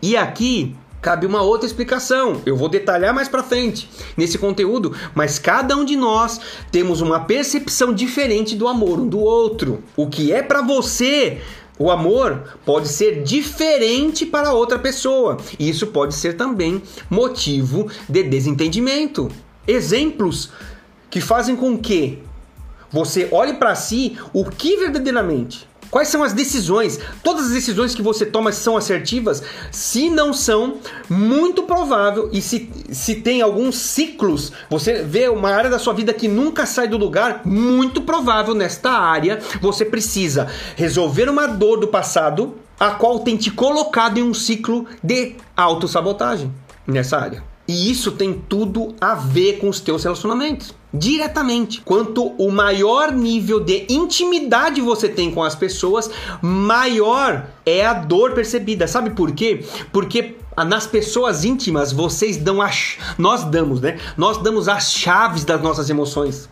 [0.01, 2.41] E aqui cabe uma outra explicação.
[2.45, 7.21] Eu vou detalhar mais para frente nesse conteúdo, mas cada um de nós temos uma
[7.21, 9.81] percepção diferente do amor um do outro.
[9.95, 11.41] O que é para você
[11.77, 15.37] o amor pode ser diferente para outra pessoa.
[15.59, 19.29] E isso pode ser também motivo de desentendimento.
[19.67, 20.51] Exemplos
[21.09, 22.23] que fazem com que
[22.91, 26.99] você olhe para si o que verdadeiramente Quais são as decisões?
[27.23, 29.41] Todas as decisões que você toma são assertivas?
[29.71, 30.77] Se não são,
[31.09, 36.13] muito provável, e se, se tem alguns ciclos, você vê uma área da sua vida
[36.13, 41.87] que nunca sai do lugar, muito provável nesta área você precisa resolver uma dor do
[41.87, 46.51] passado, a qual tem te colocado em um ciclo de autossabotagem
[46.85, 47.43] nessa área.
[47.67, 50.73] E isso tem tudo a ver com os teus relacionamentos.
[50.97, 51.81] Diretamente.
[51.81, 56.09] Quanto o maior nível de intimidade você tem com as pessoas,
[56.41, 58.87] maior é a dor percebida.
[58.87, 59.65] Sabe por quê?
[59.91, 63.99] Porque nas pessoas íntimas vocês dão as nós damos, né?
[64.15, 66.49] Nós damos as chaves das nossas emoções.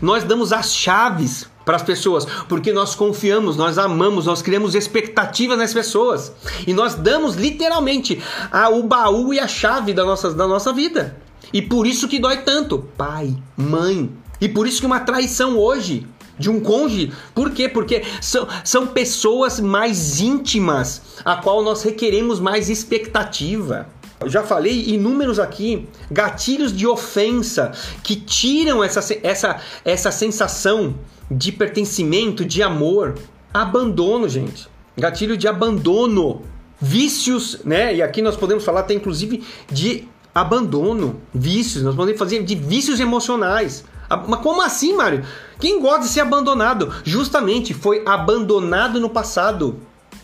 [0.00, 5.56] Nós damos as chaves para as pessoas, porque nós confiamos, nós amamos, nós criamos expectativas
[5.56, 6.32] nas pessoas
[6.66, 11.16] e nós damos literalmente a, o baú e a chave da nossa, da nossa vida.
[11.54, 14.10] E por isso que dói tanto, pai, mãe.
[14.40, 16.04] E por isso que uma traição hoje
[16.36, 17.68] de um cônjuge, por quê?
[17.68, 23.86] Porque são, são pessoas mais íntimas, a qual nós requeremos mais expectativa.
[24.18, 27.70] Eu já falei inúmeros aqui gatilhos de ofensa
[28.02, 30.96] que tiram essa, essa, essa sensação
[31.30, 33.14] de pertencimento, de amor.
[33.52, 34.68] Abandono, gente.
[34.96, 36.42] Gatilho de abandono.
[36.80, 37.94] Vícios, né?
[37.94, 41.84] E aqui nós podemos falar até inclusive de abandono, vícios.
[41.84, 43.84] Nós podemos fazer de vícios emocionais.
[44.28, 45.24] Mas como assim, Mário?
[45.58, 46.92] Quem gosta de ser abandonado?
[47.04, 49.80] Justamente foi abandonado no passado.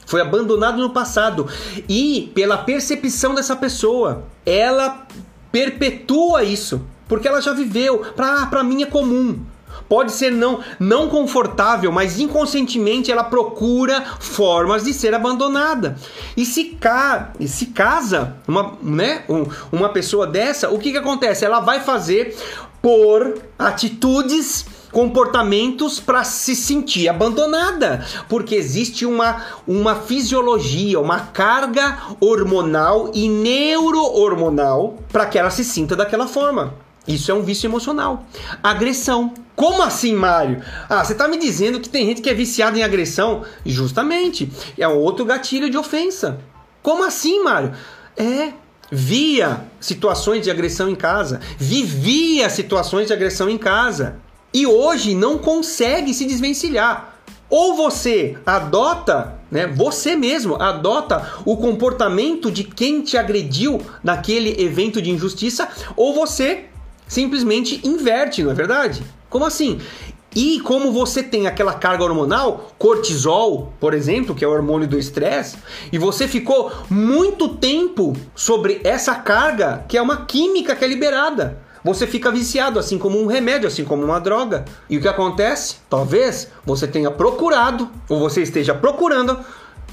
[0.06, 1.46] Foi abandonado no passado.
[1.88, 5.06] E pela percepção dessa pessoa, ela
[5.52, 6.82] perpetua isso.
[7.08, 7.98] Porque ela já viveu.
[8.16, 9.38] Pra, pra mim é comum.
[9.88, 15.96] Pode ser não, não confortável, mas inconscientemente ela procura formas de ser abandonada.
[16.36, 21.44] E se, ca, se casa uma, né, um, uma pessoa dessa, o que, que acontece?
[21.44, 22.36] Ela vai fazer
[22.82, 33.10] por atitudes comportamentos para se sentir abandonada, porque existe uma, uma fisiologia, uma carga hormonal
[33.14, 36.74] e neurohormonal para que ela se sinta daquela forma.
[37.06, 38.26] Isso é um vício emocional.
[38.62, 39.34] Agressão.
[39.56, 40.62] Como assim, Mário?
[40.88, 43.42] Ah, você está me dizendo que tem gente que é viciada em agressão?
[43.64, 44.50] Justamente.
[44.78, 46.40] É um outro gatilho de ofensa.
[46.82, 47.72] Como assim, Mário?
[48.16, 48.52] É,
[48.90, 54.16] via situações de agressão em casa, vivia situações de agressão em casa
[54.52, 57.16] e hoje não consegue se desvencilhar.
[57.48, 65.02] Ou você adota, né, você mesmo adota o comportamento de quem te agrediu naquele evento
[65.02, 66.66] de injustiça, ou você
[67.10, 69.02] simplesmente inverte, não é verdade?
[69.28, 69.80] Como assim?
[70.34, 74.96] E como você tem aquela carga hormonal, cortisol, por exemplo, que é o hormônio do
[74.96, 75.56] estresse,
[75.92, 81.58] e você ficou muito tempo sobre essa carga, que é uma química que é liberada.
[81.82, 84.64] Você fica viciado, assim como um remédio, assim como uma droga.
[84.88, 85.78] E o que acontece?
[85.88, 89.36] Talvez você tenha procurado, ou você esteja procurando,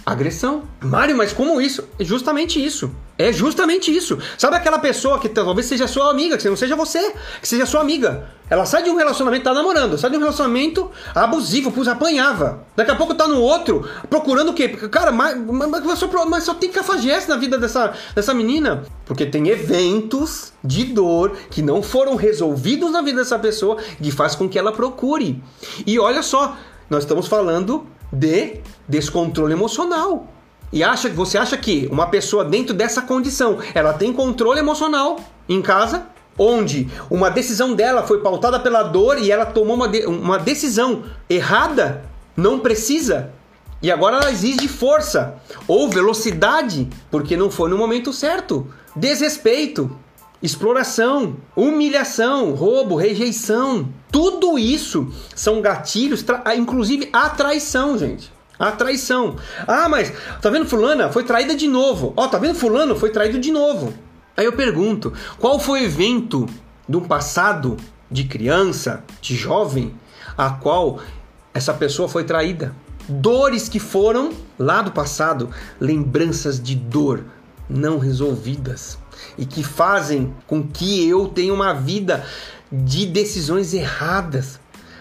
[0.08, 0.64] agressão.
[0.82, 1.84] Mário, mas como isso?
[2.00, 2.90] É justamente isso.
[3.18, 4.18] É justamente isso.
[4.38, 7.82] Sabe aquela pessoa que talvez seja sua amiga, que não seja você, que seja sua
[7.82, 8.30] amiga.
[8.50, 12.64] Ela sai de um relacionamento, tá namorando, sai de um relacionamento abusivo, pois apanhava.
[12.74, 14.70] Daqui a pouco tá no outro, procurando o quê?
[14.70, 18.84] Cara, mas, mas, só, mas só tem cafajeste na vida dessa, dessa menina.
[19.06, 24.36] Porque tem eventos de dor que não foram resolvidos na vida dessa pessoa que faz
[24.36, 25.44] com que ela procure.
[25.86, 26.56] E olha só,
[26.90, 30.28] nós estamos falando de descontrole emocional.
[30.72, 35.18] E acha, você acha que uma pessoa dentro dessa condição, ela tem controle emocional
[35.48, 40.06] em casa, onde uma decisão dela foi pautada pela dor e ela tomou uma, de,
[40.06, 42.04] uma decisão errada,
[42.36, 43.32] não precisa.
[43.82, 45.36] E agora ela exige força
[45.68, 48.68] ou velocidade, porque não foi no momento certo.
[48.96, 49.96] Desrespeito,
[50.42, 53.90] exploração, humilhação, roubo, rejeição.
[54.12, 56.24] Tudo isso são gatilhos,
[56.56, 58.32] inclusive a traição, gente.
[58.60, 59.36] A traição.
[59.68, 61.12] Ah, mas tá vendo fulana?
[61.12, 62.14] Foi traída de novo.
[62.16, 62.96] Ó, oh, tá vendo fulano?
[62.96, 63.94] Foi traído de novo.
[64.36, 66.48] Aí eu pergunto, qual foi o evento
[66.88, 67.78] do passado
[68.10, 69.94] de criança, de jovem,
[70.38, 71.00] a qual
[71.54, 72.74] essa pessoa foi traída?
[73.10, 77.26] Dores que foram lá do passado, lembranças de dor
[77.70, 78.98] não resolvidas
[79.38, 82.26] e que fazem com que eu tenha uma vida
[82.72, 84.60] de decisões erradas,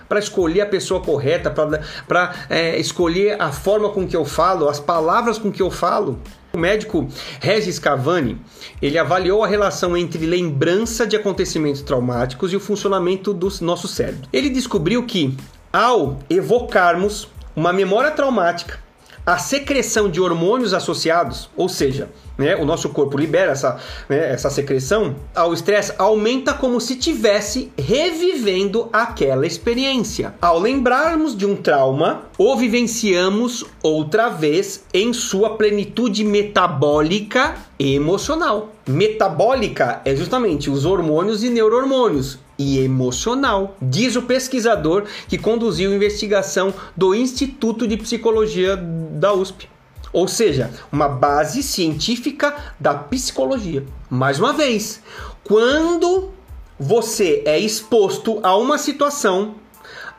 [0.09, 4.79] para escolher a pessoa correta, para é, escolher a forma com que eu falo, as
[4.79, 6.19] palavras com que eu falo.
[6.55, 7.07] O médico
[7.41, 8.41] Regis Cavani,
[8.81, 14.29] ele avaliou a relação entre lembrança de acontecimentos traumáticos e o funcionamento do nosso cérebro.
[14.33, 15.37] Ele descobriu que
[15.73, 18.79] ao evocarmos uma memória traumática,
[19.27, 22.09] a secreção de hormônios associados, ou seja,
[22.39, 23.77] né, o nosso corpo libera essa,
[24.09, 30.33] né, essa secreção, ao estresse aumenta como se tivesse revivendo aquela experiência.
[30.41, 38.73] Ao lembrarmos de um trauma, o vivenciamos outra vez em sua plenitude metabólica e emocional.
[38.87, 45.95] Metabólica é justamente os hormônios e neurohormônios e emocional, diz o pesquisador que conduziu a
[45.95, 49.69] investigação do Instituto de Psicologia da USP.
[50.13, 53.85] Ou seja, uma base científica da psicologia.
[54.09, 55.03] Mais uma vez,
[55.45, 56.31] quando
[56.79, 59.55] você é exposto a uma situação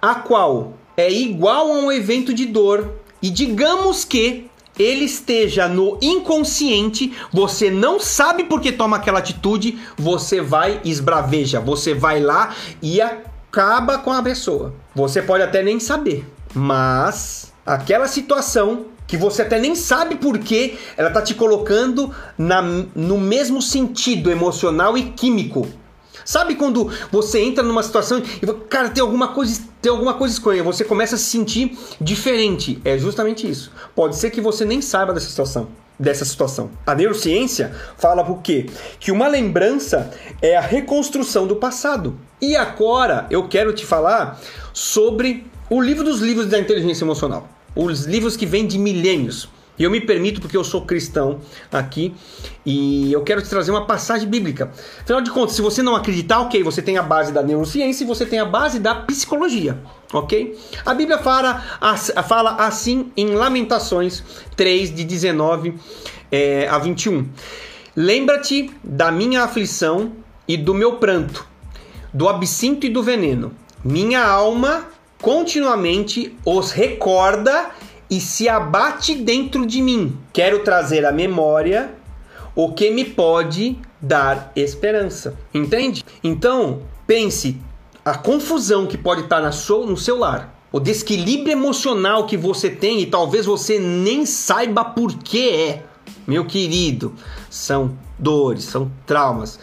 [0.01, 5.97] a qual é igual a um evento de dor e digamos que ele esteja no
[6.01, 12.55] inconsciente, você não sabe por que toma aquela atitude, você vai esbraveja, você vai lá
[12.81, 14.73] e acaba com a pessoa.
[14.95, 20.77] Você pode até nem saber, mas aquela situação que você até nem sabe por que
[20.97, 25.65] ela tá te colocando na, no mesmo sentido emocional e químico
[26.27, 30.61] Sabe quando você entra numa situação e cara, tem alguma coisa, tem alguma coisa estranha,
[30.61, 32.81] você começa a se sentir diferente.
[32.83, 33.71] É justamente isso.
[33.95, 36.69] Pode ser que você nem saiba dessa situação dessa situação.
[36.85, 38.67] A neurociência fala por quê?
[38.99, 40.11] Que uma lembrança
[40.41, 42.19] é a reconstrução do passado.
[42.41, 44.39] E agora eu quero te falar
[44.73, 47.47] sobre o livro dos livros da inteligência emocional.
[47.73, 49.49] Os livros que vêm de milênios.
[49.77, 51.39] E eu me permito, porque eu sou cristão
[51.71, 52.13] aqui,
[52.65, 54.71] e eu quero te trazer uma passagem bíblica.
[55.01, 58.07] Afinal de contas, se você não acreditar, ok, você tem a base da neurociência e
[58.07, 59.77] você tem a base da psicologia,
[60.11, 60.57] ok?
[60.85, 61.61] A Bíblia fala,
[62.27, 64.23] fala assim em Lamentações
[64.55, 65.75] 3, de 19
[66.31, 67.27] é, a 21.
[67.95, 70.11] Lembra-te da minha aflição
[70.47, 71.45] e do meu pranto,
[72.13, 73.51] do absinto e do veneno.
[73.83, 74.87] minha alma
[75.21, 77.71] continuamente os recorda
[78.09, 80.17] e se abate dentro de mim.
[80.31, 81.93] Quero trazer à memória
[82.55, 85.37] o que me pode dar esperança.
[85.53, 86.03] Entende?
[86.23, 87.57] Então, pense
[88.03, 92.69] a confusão que pode estar na sua, no seu lar, o desequilíbrio emocional que você
[92.69, 95.83] tem e talvez você nem saiba por que é.
[96.25, 97.13] Meu querido,
[97.49, 99.59] são dores, são traumas,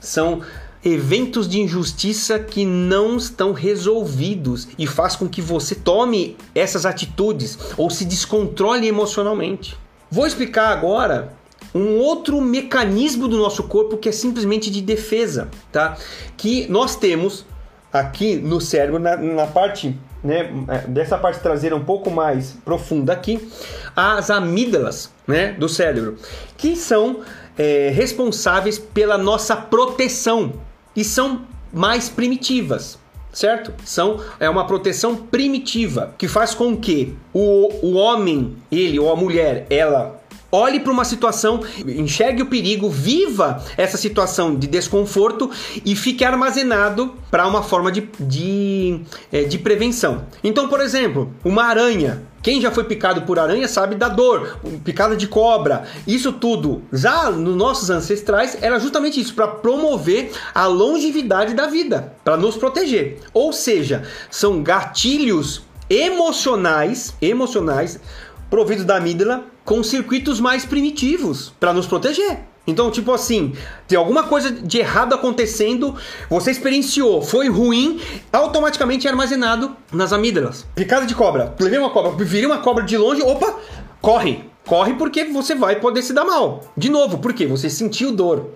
[0.00, 0.40] são
[0.86, 7.58] eventos de injustiça que não estão resolvidos e faz com que você tome essas atitudes
[7.76, 9.76] ou se descontrole emocionalmente.
[10.08, 11.32] Vou explicar agora
[11.74, 15.96] um outro mecanismo do nosso corpo que é simplesmente de defesa, tá?
[16.36, 17.44] Que nós temos
[17.92, 20.50] aqui no cérebro, na, na parte né,
[20.86, 23.48] dessa parte traseira um pouco mais profunda aqui,
[23.94, 26.16] as amígdalas né, do cérebro,
[26.56, 27.20] que são
[27.58, 30.52] é, responsáveis pela nossa proteção
[30.96, 31.42] e são
[31.72, 32.98] mais primitivas
[33.32, 33.70] certo?
[33.84, 39.16] São é uma proteção primitiva que faz com que o, o homem, ele ou a
[39.16, 40.18] mulher, ela
[40.50, 45.50] olhe para uma situação, enxergue o perigo, viva essa situação de desconforto
[45.84, 50.24] e fique armazenado para uma forma de, de, é, de prevenção.
[50.42, 52.22] Então, por exemplo, uma aranha.
[52.46, 57.28] Quem já foi picado por aranha sabe da dor, picada de cobra, isso tudo já
[57.28, 63.18] nos nossos ancestrais era justamente isso para promover a longevidade da vida, para nos proteger.
[63.34, 67.98] Ou seja, são gatilhos emocionais, emocionais
[68.48, 72.44] providos da amígdala com circuitos mais primitivos para nos proteger.
[72.66, 73.52] Então, tipo assim,
[73.86, 75.94] tem alguma coisa de errado acontecendo,
[76.28, 78.00] você experienciou, foi ruim,
[78.32, 80.66] automaticamente é armazenado nas amígdalas.
[80.74, 83.54] Picada de cobra, levei uma cobra, virei uma cobra de longe, opa,
[84.00, 84.44] corre.
[84.66, 86.60] Corre porque você vai poder se dar mal.
[86.76, 88.50] De novo, porque você sentiu dor.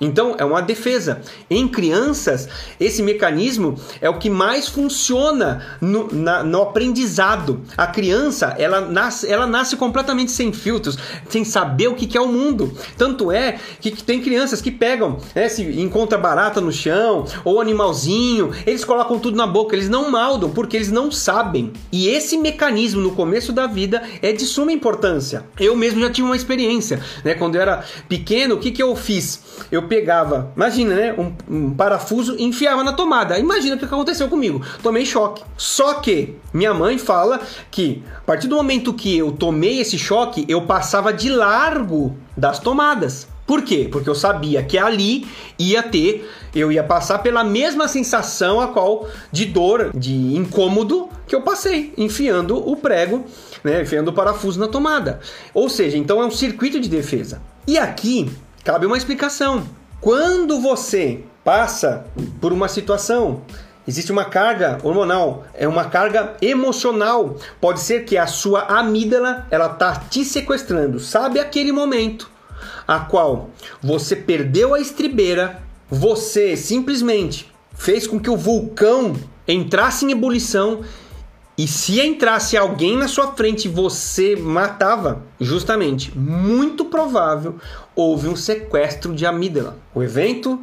[0.00, 1.22] Então, é uma defesa.
[1.48, 7.62] Em crianças, esse mecanismo é o que mais funciona no, na, no aprendizado.
[7.76, 12.20] A criança, ela nasce, ela nasce completamente sem filtros, sem saber o que, que é
[12.20, 12.76] o mundo.
[12.98, 17.60] Tanto é que, que tem crianças que pegam, né, se encontra barata no chão ou
[17.60, 21.72] animalzinho, eles colocam tudo na boca, eles não maldam porque eles não sabem.
[21.90, 25.44] E esse mecanismo no começo da vida é de suma importância.
[25.58, 27.34] Eu mesmo já tive uma experiência, né?
[27.34, 29.42] Quando eu era pequeno, o que, que eu fiz?
[29.70, 31.14] Eu pegava, imagina, né?
[31.18, 33.38] Um, um, parafuso e enfiava na tomada.
[33.38, 34.64] Imagina o que aconteceu comigo.
[34.82, 35.42] Tomei choque.
[35.56, 40.44] Só que minha mãe fala que a partir do momento que eu tomei esse choque,
[40.48, 43.28] eu passava de largo das tomadas.
[43.46, 43.88] Por quê?
[43.90, 45.26] Porque eu sabia que ali
[45.56, 51.34] ia ter, eu ia passar pela mesma sensação a qual de dor, de incômodo que
[51.34, 53.24] eu passei, enfiando o prego,
[53.62, 55.20] né, enfiando o parafuso na tomada.
[55.54, 57.40] Ou seja, então é um circuito de defesa.
[57.68, 58.30] E aqui
[58.66, 59.64] cabe uma explicação.
[60.00, 62.04] Quando você passa
[62.40, 63.42] por uma situação,
[63.86, 67.36] existe uma carga hormonal, é uma carga emocional.
[67.60, 70.98] Pode ser que a sua amígdala ela tá te sequestrando.
[70.98, 72.28] Sabe aquele momento
[72.88, 73.50] a qual
[73.80, 79.14] você perdeu a estribeira, você simplesmente fez com que o vulcão
[79.46, 80.80] entrasse em ebulição
[81.58, 85.22] e se entrasse alguém na sua frente, você matava.
[85.40, 87.56] Justamente, muito provável,
[87.94, 89.78] houve um sequestro de amígdala.
[89.94, 90.62] O evento,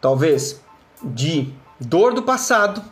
[0.00, 0.60] talvez
[1.02, 2.82] de dor do passado,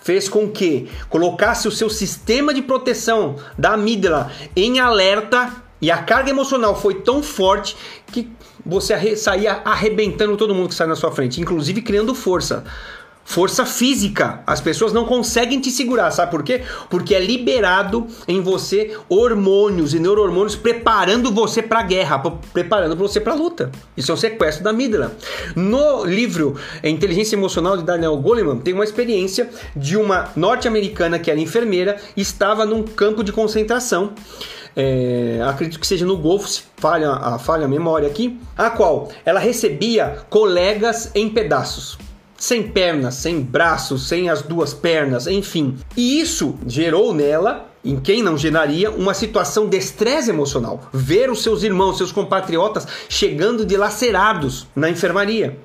[0.00, 5.98] fez com que colocasse o seu sistema de proteção da amígdala em alerta e a
[5.98, 7.76] carga emocional foi tão forte
[8.06, 8.30] que
[8.64, 12.62] você saía arrebentando todo mundo que sai na sua frente, inclusive criando força
[13.24, 14.42] força física.
[14.46, 16.62] As pessoas não conseguem te segurar, sabe por quê?
[16.90, 22.18] Porque é liberado em você hormônios e neurohormônios preparando você para a guerra,
[22.52, 23.70] preparando você para a luta.
[23.96, 25.16] Isso é um sequestro da amígdala.
[25.54, 31.40] No livro Inteligência Emocional de Daniel Goleman, tem uma experiência de uma norte-americana que era
[31.40, 34.12] enfermeira estava num campo de concentração.
[34.74, 39.10] É, acredito que seja no Golfo, se falha a, falha a memória aqui, a qual
[39.24, 41.98] ela recebia colegas em pedaços
[42.42, 45.78] sem pernas, sem braços, sem as duas pernas, enfim.
[45.96, 50.90] E isso gerou nela em quem não geraria uma situação de estresse emocional.
[50.92, 55.56] Ver os seus irmãos, seus compatriotas chegando dilacerados na enfermaria.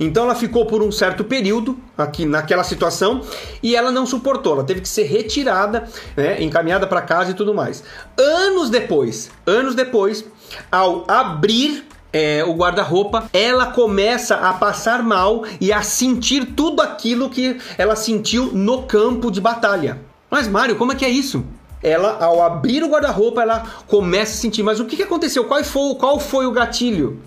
[0.00, 3.20] Então ela ficou por um certo período aqui naquela situação
[3.62, 7.52] e ela não suportou, ela teve que ser retirada, né, encaminhada para casa e tudo
[7.52, 7.84] mais.
[8.16, 10.24] Anos depois, anos depois,
[10.72, 11.84] ao abrir
[12.14, 17.96] é, o guarda-roupa, ela começa a passar mal e a sentir tudo aquilo que ela
[17.96, 20.00] sentiu no campo de batalha.
[20.30, 21.44] Mas, Mário, como é que é isso?
[21.82, 24.62] Ela, ao abrir o guarda-roupa, ela começa a sentir.
[24.62, 25.44] Mas o que, aconteceu?
[25.44, 27.20] Qual foi, qual foi o gatilho?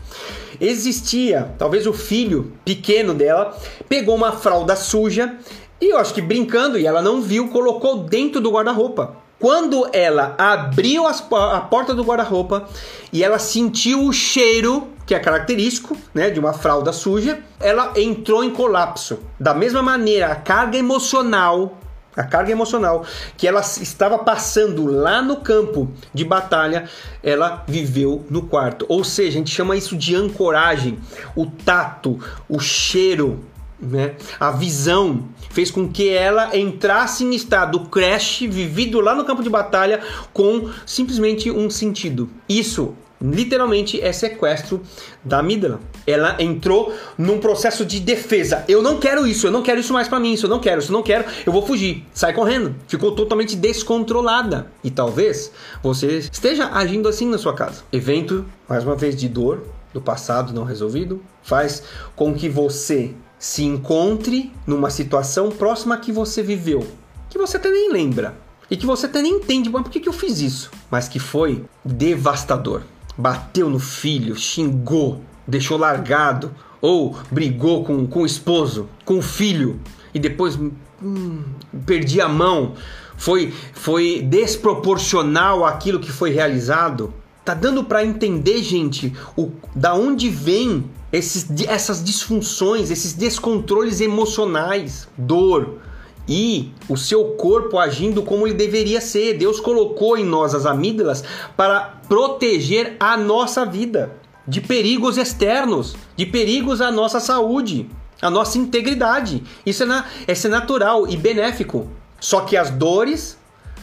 [0.60, 3.56] Existia, talvez o filho pequeno dela
[3.88, 5.36] pegou uma fralda suja
[5.80, 9.27] E eu acho que brincando, e ela não viu, colocou dentro do guarda-roupa.
[9.40, 12.68] Quando ela abriu as, a porta do guarda-roupa
[13.14, 18.44] e ela sentiu o cheiro, que é característico, né, de uma fralda suja, ela entrou
[18.44, 19.20] em colapso.
[19.40, 21.78] Da mesma maneira, a carga emocional,
[22.16, 23.06] a carga emocional
[23.38, 26.90] que ela estava passando lá no campo de batalha,
[27.22, 28.88] ela viveu no quarto.
[28.90, 30.98] Ou seja, a gente chama isso de ancoragem,
[31.36, 32.20] o tato,
[32.50, 33.46] o cheiro,
[33.80, 34.16] né?
[34.40, 35.26] A visão
[35.58, 40.02] fez com que ela entrasse em estado crash vivido lá no campo de batalha
[40.32, 42.30] com simplesmente um sentido.
[42.48, 44.84] Isso literalmente é sequestro
[45.26, 45.80] da amígdala.
[46.06, 48.64] Ela entrou num processo de defesa.
[48.68, 50.80] Eu não quero isso, eu não quero isso mais para mim, isso eu não quero,
[50.80, 52.06] isso eu não quero, eu vou fugir.
[52.14, 52.76] Sai correndo.
[52.88, 54.72] Ficou totalmente descontrolada.
[54.84, 55.52] E talvez
[55.82, 57.82] você esteja agindo assim na sua casa.
[57.92, 61.82] Evento, mais uma vez, de dor do passado não resolvido, faz
[62.16, 66.86] com que você se encontre numa situação próxima que você viveu,
[67.30, 68.36] que você até nem lembra
[68.70, 70.72] e que você até nem entende, mas por que, que eu fiz isso?
[70.92, 72.82] Mas que foi devastador.
[73.18, 79.80] Bateu no filho, xingou, deixou largado, ou brigou com, com o esposo, com o filho,
[80.14, 80.60] e depois
[81.02, 81.44] hum,
[81.86, 82.74] perdi a mão.
[83.16, 87.14] Foi, foi desproporcional aquilo que foi realizado.
[87.44, 95.08] Tá dando para entender, gente, o, da onde vem esses, essas disfunções, esses descontroles emocionais,
[95.18, 95.80] dor
[96.28, 99.38] e o seu corpo agindo como ele deveria ser.
[99.38, 101.24] Deus colocou em nós as amígdalas
[101.56, 104.12] para proteger a nossa vida
[104.46, 107.90] de perigos externos, de perigos à nossa saúde,
[108.22, 109.44] à nossa integridade.
[109.66, 111.90] Isso é, na, isso é natural e benéfico.
[112.20, 113.38] Só que as dores,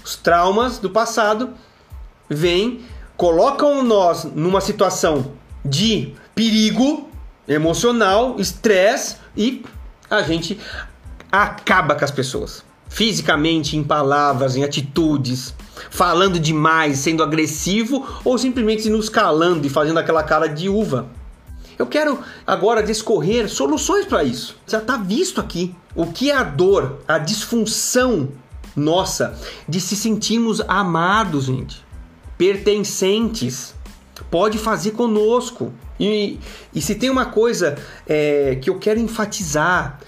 [0.04, 1.50] os traumas do passado
[2.28, 2.80] vêm,
[3.16, 5.32] colocam nós numa situação
[5.64, 7.08] de perigo
[7.46, 9.64] emocional, estresse e
[10.10, 10.58] a gente
[11.30, 12.64] acaba com as pessoas.
[12.88, 15.54] Fisicamente, em palavras, em atitudes,
[15.90, 21.06] falando demais, sendo agressivo ou simplesmente nos calando e fazendo aquela cara de uva.
[21.76, 24.56] Eu quero agora discorrer soluções para isso.
[24.66, 28.28] Já está visto aqui o que é a dor, a disfunção
[28.76, 29.38] nossa
[29.68, 31.84] de se sentirmos amados, gente,
[32.38, 33.74] pertencentes.
[34.30, 35.72] Pode fazer conosco.
[35.98, 36.38] E,
[36.74, 37.76] e se tem uma coisa
[38.06, 40.00] é, que eu quero enfatizar,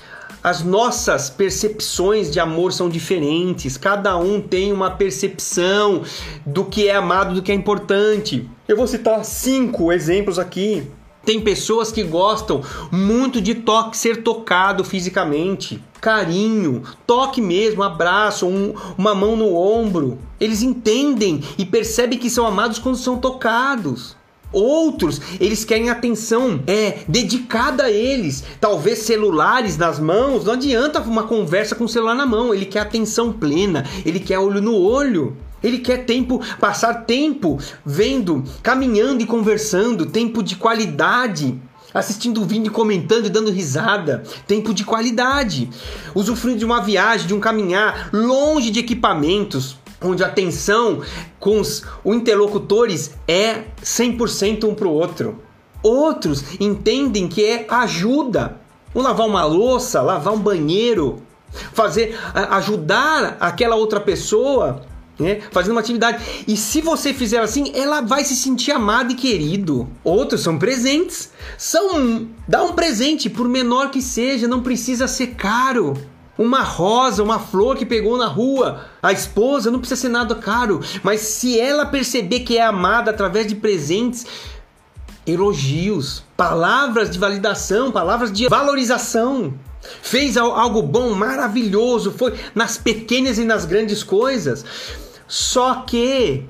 [0.43, 6.03] as nossas percepções de amor são diferentes, cada um tem uma percepção
[6.45, 8.49] do que é amado, do que é importante.
[8.69, 10.89] Eu vou citar cinco exemplos aqui.
[11.25, 12.63] Tem pessoas que gostam
[12.93, 20.17] muito de toque, ser tocado fisicamente, carinho, toque mesmo, abraço, um, uma mão no ombro.
[20.39, 24.17] Eles entendem e percebem que são amados quando são tocados.
[24.53, 28.45] Outros, eles querem atenção é dedicada a eles.
[28.61, 32.81] Talvez celulares nas mãos, não adianta uma conversa com o celular na mão, ele quer
[32.81, 35.37] atenção plena, ele quer olho no olho.
[35.65, 41.59] Ele quer tempo, passar tempo vendo, caminhando e conversando, tempo de qualidade
[41.95, 44.23] assistindo o vídeo comentando e dando risada.
[44.47, 45.71] Tempo de qualidade.
[46.15, 51.03] Usufruindo de uma viagem, de um caminhar, longe de equipamentos onde a atenção
[51.39, 55.43] com os interlocutores é 100% um para o outro.
[55.83, 58.61] Outros entendem que é ajuda.
[58.95, 61.23] Um lavar uma louça, lavar um banheiro,
[61.73, 64.83] fazer ajudar aquela outra pessoa,
[65.19, 66.25] né, fazendo uma atividade.
[66.49, 69.89] E se você fizer assim, ela vai se sentir amada e querido.
[70.03, 71.31] Outros são presentes.
[71.59, 75.95] São dá um presente por menor que seja, não precisa ser caro
[76.39, 78.85] uma rosa, uma flor que pegou na rua.
[79.03, 83.47] A esposa não precisa ser nada caro, mas se ela perceber que é amada através
[83.47, 84.27] de presentes,
[85.27, 89.55] elogios, palavras de validação, palavras de valorização,
[90.03, 94.65] fez algo bom, maravilhoso, foi nas pequenas e nas grandes coisas.
[95.27, 96.45] Só que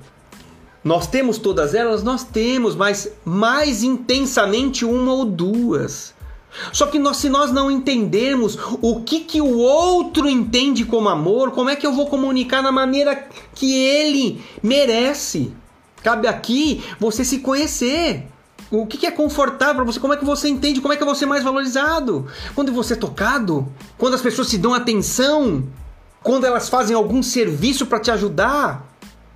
[0.85, 6.15] nós temos todas elas, nós temos, mas mais intensamente uma ou duas.
[6.73, 11.53] Só que nós, se nós não entendermos o que, que o outro entende como amor,
[11.53, 15.53] como é que eu vou comunicar na maneira que ele merece?
[16.03, 18.27] Cabe aqui você se conhecer.
[18.71, 20.01] O que, que é confortável para você?
[20.01, 20.81] Como é que você entende?
[20.81, 22.27] Como é que você é mais valorizado?
[22.55, 23.67] Quando você é tocado?
[23.97, 25.65] Quando as pessoas te dão atenção?
[26.23, 28.85] Quando elas fazem algum serviço para te ajudar?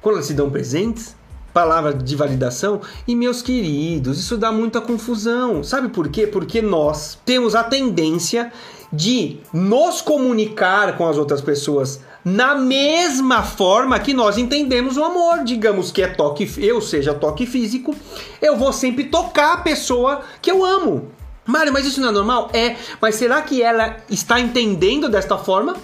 [0.01, 1.15] Quando elas te dão presentes?
[1.53, 2.81] Palavra de validação.
[3.07, 5.63] E meus queridos, isso dá muita confusão.
[5.63, 6.27] Sabe por quê?
[6.27, 8.53] Porque nós temos a tendência
[8.93, 15.45] de nos comunicar com as outras pessoas na mesma forma que nós entendemos o amor.
[15.45, 17.95] Digamos que é toque, eu seja toque físico,
[18.43, 21.11] eu vou sempre tocar a pessoa que eu amo.
[21.47, 22.51] Mário, mas isso não é normal?
[22.53, 25.77] É, mas será que ela está entendendo desta forma?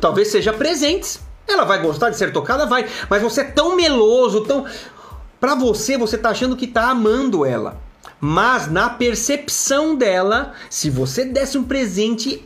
[0.00, 1.20] Talvez seja presentes.
[1.48, 2.86] Ela vai gostar de ser tocada, vai.
[3.08, 4.66] Mas você é tão meloso, tão.
[5.40, 7.80] Pra você, você tá achando que tá amando ela.
[8.20, 12.44] Mas na percepção dela, se você desse um presente,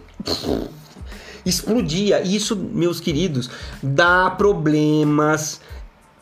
[1.45, 2.23] explodia.
[2.23, 3.51] Isso, meus queridos,
[3.83, 5.61] dá problemas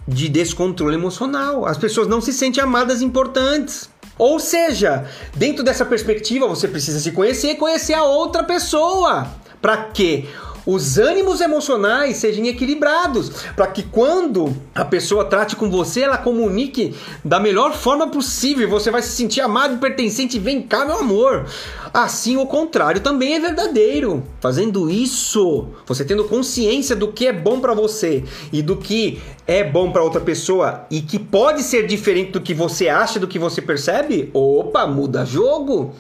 [0.07, 1.67] de descontrole emocional.
[1.67, 3.91] As pessoas não se sentem amadas importantes.
[4.17, 9.27] Ou seja, dentro dessa perspectiva, você precisa se conhecer e conhecer a outra pessoa.
[9.61, 10.29] Para quê?
[10.67, 16.95] Os ânimos emocionais sejam equilibrados, para que quando a pessoa trate com você, ela comunique
[17.25, 18.69] da melhor forma possível.
[18.69, 20.39] Você vai se sentir amado e pertencente.
[20.39, 21.47] Vem cá, meu amor.
[21.93, 24.23] Assim, o contrário também é verdadeiro.
[24.41, 29.65] Fazendo isso, você tendo consciência do que é bom para você e do que é
[29.65, 33.39] bom para outra pessoa e que pode ser diferente do que você acha, do que
[33.39, 35.93] você percebe, opa, muda jogo.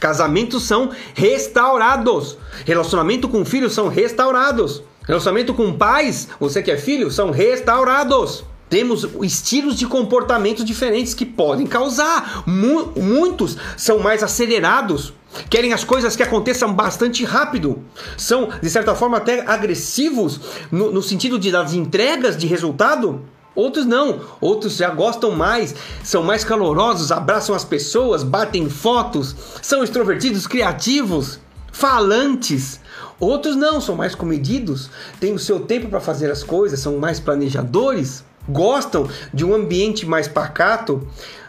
[0.00, 2.36] Casamentos são restaurados.
[2.64, 4.82] Relacionamento com filhos são restaurados.
[5.06, 8.44] Relacionamento com pais, você que é filho, são restaurados.
[8.68, 12.44] Temos estilos de comportamento diferentes que podem causar.
[12.46, 15.14] Mu muitos são mais acelerados,
[15.48, 17.82] querem as coisas que aconteçam bastante rápido.
[18.16, 23.22] São, de certa forma, até agressivos no, no sentido de das entregas de resultado.
[23.58, 29.82] Outros não, outros já gostam mais, são mais calorosos, abraçam as pessoas, batem fotos, são
[29.82, 31.40] extrovertidos, criativos,
[31.72, 32.78] falantes.
[33.18, 34.88] Outros não, são mais comedidos,
[35.18, 40.06] têm o seu tempo para fazer as coisas, são mais planejadores, gostam de um ambiente
[40.06, 41.04] mais pacato,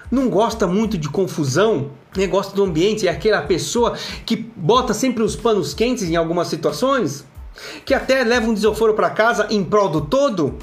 [0.10, 2.26] não gosta muito de confusão, né?
[2.26, 3.96] gosta do ambiente, é aquela pessoa
[4.26, 7.24] que bota sempre os panos quentes em algumas situações,
[7.86, 10.58] que até leva um desaforo para casa em prol do todo.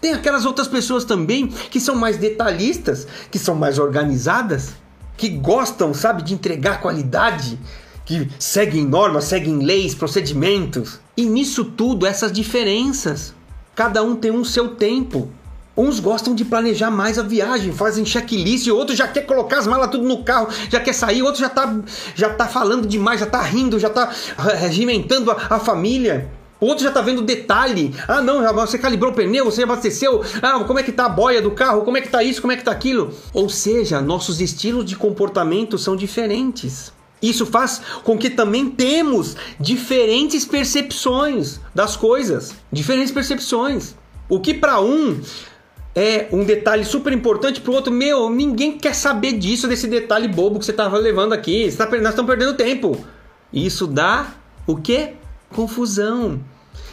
[0.00, 4.74] Tem aquelas outras pessoas também que são mais detalhistas, que são mais organizadas,
[5.16, 7.58] que gostam, sabe, de entregar qualidade,
[8.04, 11.00] que seguem normas, seguem leis, procedimentos.
[11.16, 13.34] E nisso tudo, essas diferenças.
[13.74, 15.30] Cada um tem um seu tempo.
[15.76, 19.90] Uns gostam de planejar mais a viagem, fazem checklist, outros já quer colocar as malas
[19.90, 21.80] tudo no carro, já quer sair, outro já tá,
[22.14, 24.08] já tá falando demais, já tá rindo, já tá
[24.60, 26.30] regimentando a, a família.
[26.60, 27.94] O outro já tá vendo detalhe.
[28.06, 30.22] Ah, não, você calibrou o pneu, você abasteceu.
[30.40, 31.82] Ah, como é que tá a boia do carro?
[31.82, 32.40] Como é que tá isso?
[32.40, 33.12] Como é que tá aquilo?
[33.32, 36.92] Ou seja, nossos estilos de comportamento são diferentes.
[37.20, 43.94] Isso faz com que também temos diferentes percepções das coisas, diferentes percepções.
[44.28, 45.20] O que para um
[45.94, 50.28] é um detalhe super importante para o outro, meu, ninguém quer saber disso, desse detalhe
[50.28, 51.72] bobo que você estava levando aqui.
[51.76, 53.04] Tá, nós estamos perdendo tempo.
[53.52, 54.34] Isso dá
[54.66, 55.14] o quê?
[55.54, 56.40] Confusão.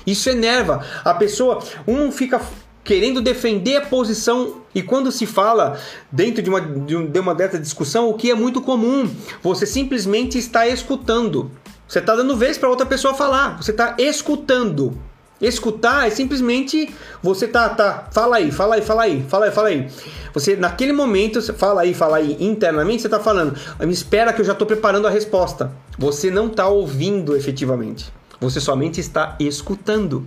[0.06, 0.86] Isso enerva.
[1.04, 2.40] A pessoa, um fica
[2.84, 5.80] querendo defender a posição e quando se fala
[6.12, 9.10] dentro de uma, de uma dessa discussão, o que é muito comum,
[9.42, 11.52] você simplesmente está escutando.
[11.88, 14.98] Você está dando vez para outra pessoa falar, você está escutando.
[15.42, 19.68] Escutar é simplesmente você tá, tá, fala aí, fala aí, fala aí, fala aí, fala
[19.70, 19.88] aí.
[20.34, 24.42] Você naquele momento, você fala aí, fala aí, internamente você está falando, me espera que
[24.42, 25.72] eu já estou preparando a resposta.
[25.98, 28.14] Você não está ouvindo efetivamente.
[28.42, 30.26] Você somente está escutando.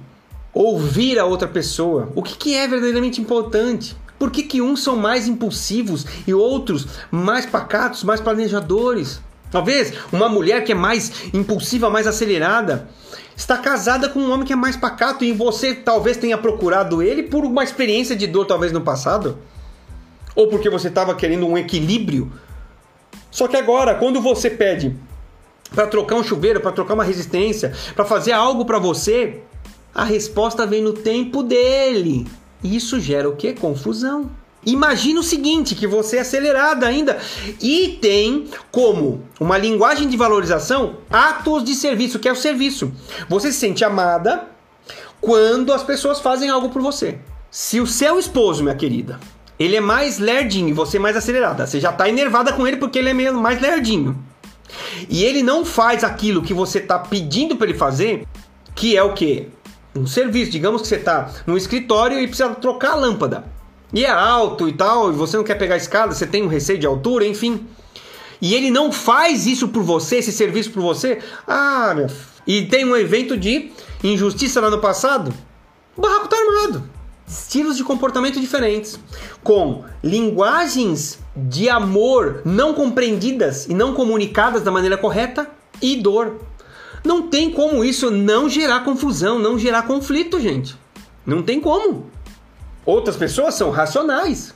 [0.55, 2.13] Ouvir a outra pessoa.
[2.15, 3.97] O que, que é verdadeiramente importante?
[4.17, 9.21] Por que, que uns são mais impulsivos e outros mais pacatos, mais planejadores?
[9.51, 12.89] Talvez uma mulher que é mais impulsiva, mais acelerada,
[13.37, 17.25] está casada com um homem que é mais pacato e você talvez tenha procurado ele
[17.25, 19.39] por uma experiência de dor, talvez no passado,
[20.37, 22.33] ou porque você estava querendo um equilíbrio.
[23.29, 24.97] Só que agora, quando você pede
[25.71, 29.41] para trocar um chuveiro, para trocar uma resistência, para fazer algo para você,
[29.95, 32.27] a resposta vem no tempo dele.
[32.63, 33.53] Isso gera o que?
[33.53, 34.31] Confusão.
[34.67, 37.19] Imagina o seguinte, que você é acelerada ainda
[37.61, 42.91] e tem como uma linguagem de valorização atos de serviço, que é o serviço.
[43.29, 44.49] Você se sente amada
[45.21, 47.19] quando as pessoas fazem algo por você.
[47.51, 49.21] Se o seu esposo, minha querida,
[49.59, 52.79] ele é mais lerdinho e você é mais acelerada, você já está enervada com ele
[52.79, 54.19] porque ele é mais lerdinho
[55.09, 58.27] e ele não faz aquilo que você está pedindo para ele fazer,
[58.75, 59.49] que é o que?
[59.95, 60.51] Um serviço.
[60.51, 63.45] Digamos que você está no escritório e precisa trocar a lâmpada.
[63.93, 66.49] E é alto e tal, e você não quer pegar a escada, você tem um
[66.49, 67.65] receio de altura, enfim.
[68.41, 71.21] E ele não faz isso por você, esse serviço por você.
[71.47, 72.09] Ah, meu.
[72.47, 73.71] E tem um evento de
[74.03, 75.33] injustiça lá no passado.
[75.97, 76.91] O barraco tá armado.
[77.27, 78.99] Estilos de comportamento diferentes,
[79.43, 85.49] com linguagens de amor não compreendidas e não comunicadas da maneira correta
[85.81, 86.41] e dor.
[87.03, 90.77] Não tem como isso não gerar confusão, não gerar conflito, gente.
[91.25, 92.11] Não tem como.
[92.85, 94.55] Outras pessoas são racionais,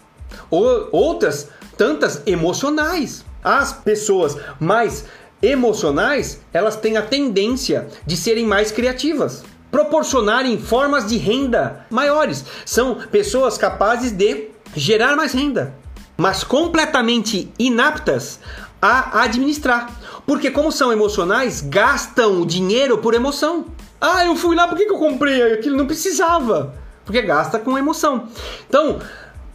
[0.51, 3.25] ou outras tantas emocionais.
[3.43, 5.07] As pessoas mais
[5.41, 9.43] emocionais, elas têm a tendência de serem mais criativas.
[9.71, 12.45] Proporcionarem formas de renda maiores.
[12.65, 15.75] São pessoas capazes de gerar mais renda,
[16.17, 18.41] mas completamente inaptas
[18.81, 19.91] a administrar.
[20.27, 23.67] Porque, como são emocionais, gastam o dinheiro por emoção.
[24.01, 25.77] Ah, eu fui lá, por que, que eu comprei aquilo?
[25.77, 26.75] Não precisava.
[27.05, 28.29] Porque gasta com emoção.
[28.69, 29.01] Então,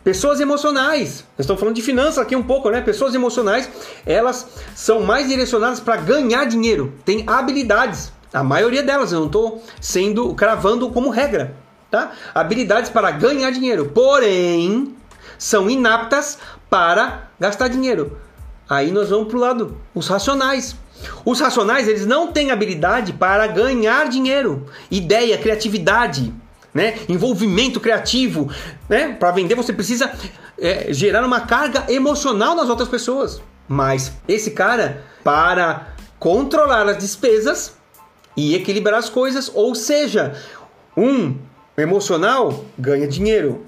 [0.04, 2.82] pessoas emocionais, nós estamos falando de finanças aqui um pouco, né?
[2.82, 3.70] Pessoas emocionais,
[4.06, 8.12] elas são mais direcionadas para ganhar dinheiro, têm habilidades.
[8.34, 11.56] A maioria delas, eu não estou sendo cravando como regra,
[11.92, 12.12] tá?
[12.34, 14.96] Habilidades para ganhar dinheiro, porém
[15.38, 18.18] são inaptas para gastar dinheiro.
[18.68, 20.76] Aí nós vamos para o lado, os racionais.
[21.24, 26.34] Os racionais, eles não têm habilidade para ganhar dinheiro, ideia, criatividade,
[26.74, 26.98] né?
[27.08, 28.50] envolvimento criativo.
[28.90, 29.14] Né?
[29.14, 30.12] Para vender, você precisa
[30.58, 33.42] é, gerar uma carga emocional nas outras pessoas.
[33.68, 37.76] Mas esse cara, para controlar as despesas
[38.36, 40.34] e equilibrar as coisas, ou seja,
[40.96, 41.36] um
[41.78, 43.66] emocional ganha dinheiro,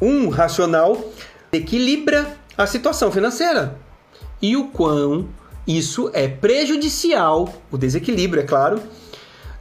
[0.00, 1.12] um racional
[1.52, 3.78] equilibra a situação financeira
[4.40, 5.28] e o quão
[5.66, 8.80] isso é prejudicial, o desequilíbrio, é claro,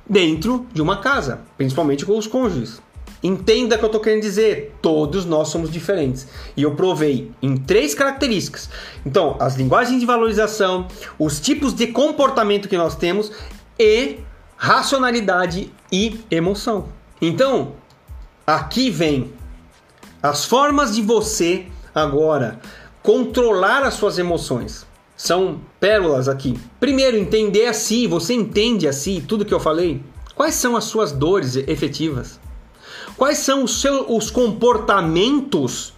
[0.07, 2.79] dentro de uma casa, principalmente com os cônjuges.
[3.23, 4.75] Entenda o que eu estou querendo dizer.
[4.83, 6.27] Todos nós somos diferentes.
[6.55, 8.69] E eu provei em três características.
[9.03, 10.87] Então, as linguagens de valorização,
[11.17, 13.31] os tipos de comportamento que nós temos
[13.79, 14.19] e
[14.57, 16.89] racionalidade e emoção.
[17.21, 17.73] Então,
[18.45, 19.33] aqui vem
[20.21, 22.59] as formas de você agora
[23.01, 24.85] controlar as suas emoções.
[25.15, 26.59] São pérolas aqui.
[26.79, 28.07] Primeiro, entender a si.
[28.07, 30.03] Você entende a si tudo que eu falei?
[30.35, 32.39] Quais são as suas dores efetivas?
[33.15, 35.93] Quais são os seus os comportamentos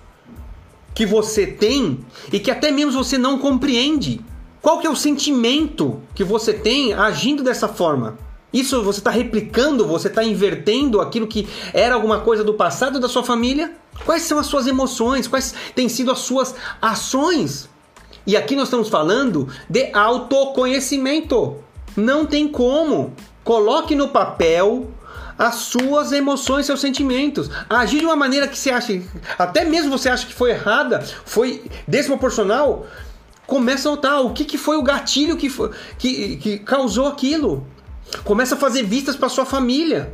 [0.94, 2.00] que você tem
[2.32, 4.22] e que até mesmo você não compreende?
[4.62, 8.18] Qual que é o sentimento que você tem agindo dessa forma?
[8.58, 13.08] Isso você está replicando, você está invertendo aquilo que era alguma coisa do passado da
[13.08, 13.76] sua família?
[14.04, 15.28] Quais são as suas emoções?
[15.28, 17.70] Quais têm sido as suas ações?
[18.26, 21.58] E aqui nós estamos falando de autoconhecimento.
[21.96, 23.14] Não tem como.
[23.44, 24.90] Coloque no papel
[25.38, 27.52] as suas emoções, seus sentimentos.
[27.70, 29.00] Agir de uma maneira que você acha,
[29.38, 32.88] até mesmo você acha que foi errada, foi desproporcional.
[33.46, 35.48] Começa a notar o que, que foi o gatilho que,
[36.00, 37.68] que, que causou aquilo.
[38.24, 40.12] Começa a fazer vistas para sua família.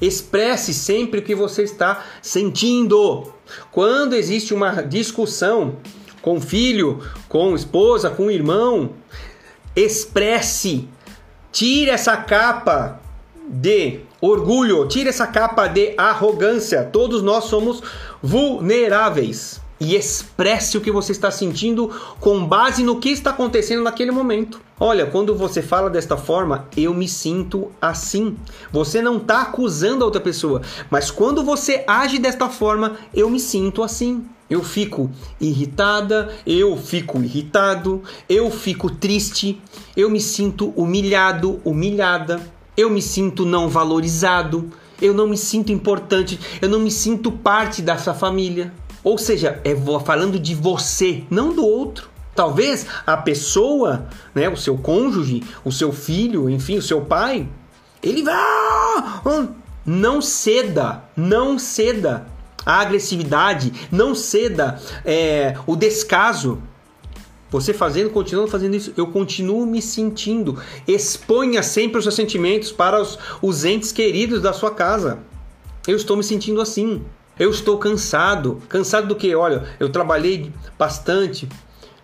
[0.00, 3.32] Expresse sempre o que você está sentindo.
[3.72, 5.76] Quando existe uma discussão
[6.20, 8.90] com filho, com esposa, com irmão,
[9.74, 10.88] expresse.
[11.52, 13.00] Tire essa capa
[13.48, 16.84] de orgulho, tire essa capa de arrogância.
[16.84, 17.82] Todos nós somos
[18.22, 24.10] vulneráveis e expresse o que você está sentindo com base no que está acontecendo naquele
[24.10, 24.60] momento.
[24.78, 28.36] Olha, quando você fala desta forma, eu me sinto assim.
[28.70, 33.40] Você não está acusando a outra pessoa, mas quando você age desta forma, eu me
[33.40, 34.24] sinto assim.
[34.48, 35.10] Eu fico
[35.40, 39.60] irritada, eu fico irritado, eu fico triste,
[39.96, 42.40] eu me sinto humilhado, humilhada,
[42.76, 44.70] eu me sinto não valorizado,
[45.02, 48.72] eu não me sinto importante, eu não me sinto parte dessa família.
[49.06, 49.72] Ou seja, é
[50.04, 52.08] falando de você, não do outro.
[52.34, 57.48] Talvez a pessoa, né, o seu cônjuge, o seu filho, enfim, o seu pai,
[58.02, 58.34] ele vai.
[59.86, 62.26] Não ceda, não ceda
[62.66, 66.60] a agressividade, não ceda é, o descaso.
[67.48, 70.60] Você fazendo, continuando fazendo isso, eu continuo me sentindo.
[70.84, 75.20] Exponha sempre os seus sentimentos para os, os entes queridos da sua casa.
[75.86, 77.04] Eu estou me sentindo assim.
[77.38, 78.62] Eu estou cansado.
[78.68, 79.34] Cansado do que?
[79.34, 81.48] Olha, eu trabalhei bastante.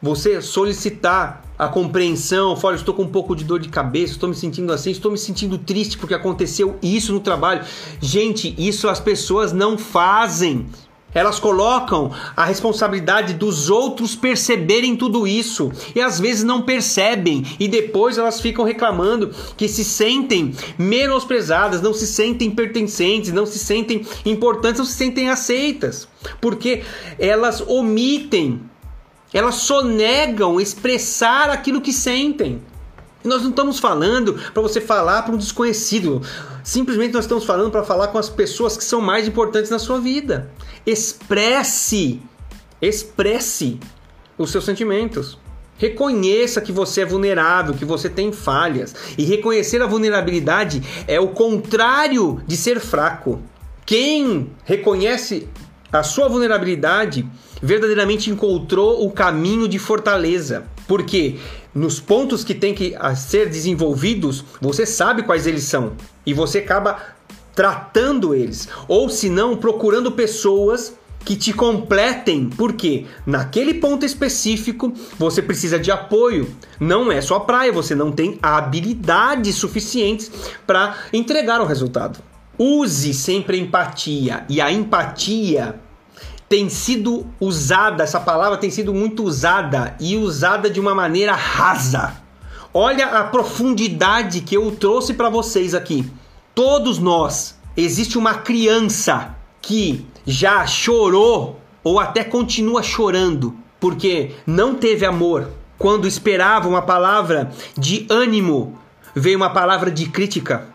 [0.00, 4.34] Você solicitar a compreensão, fala, estou com um pouco de dor de cabeça, estou me
[4.34, 7.64] sentindo assim, estou me sentindo triste porque aconteceu isso no trabalho.
[8.00, 10.66] Gente, isso as pessoas não fazem.
[11.14, 17.68] Elas colocam a responsabilidade dos outros perceberem tudo isso e às vezes não percebem e
[17.68, 24.06] depois elas ficam reclamando que se sentem menosprezadas, não se sentem pertencentes, não se sentem
[24.24, 26.08] importantes, não se sentem aceitas,
[26.40, 26.82] porque
[27.18, 28.62] elas omitem,
[29.32, 32.62] elas sonegam expressar aquilo que sentem.
[33.24, 36.22] Nós não estamos falando para você falar para um desconhecido.
[36.62, 40.00] Simplesmente nós estamos falando para falar com as pessoas que são mais importantes na sua
[40.00, 40.50] vida.
[40.86, 42.20] Expresse,
[42.80, 43.78] expresse
[44.38, 45.38] os seus sentimentos.
[45.76, 48.94] Reconheça que você é vulnerável, que você tem falhas.
[49.18, 53.40] E reconhecer a vulnerabilidade é o contrário de ser fraco.
[53.84, 55.48] Quem reconhece
[55.92, 57.28] a sua vulnerabilidade
[57.60, 60.64] verdadeiramente encontrou o caminho de fortaleza.
[60.86, 61.38] Porque
[61.74, 65.92] nos pontos que tem que ser desenvolvidos, você sabe quais eles são.
[66.24, 67.00] E você acaba
[67.54, 70.94] tratando eles, ou se não, procurando pessoas
[71.24, 76.50] que te completem, porque naquele ponto específico você precisa de apoio.
[76.80, 80.30] Não é sua praia, você não tem habilidades suficientes
[80.66, 82.18] para entregar o resultado.
[82.58, 85.80] Use sempre empatia, e a empatia
[86.52, 92.12] tem sido usada, essa palavra tem sido muito usada e usada de uma maneira rasa.
[92.74, 96.04] Olha a profundidade que eu trouxe para vocês aqui.
[96.54, 105.06] Todos nós, existe uma criança que já chorou ou até continua chorando porque não teve
[105.06, 105.48] amor.
[105.78, 108.78] Quando esperava uma palavra de ânimo,
[109.14, 110.66] veio uma palavra de crítica.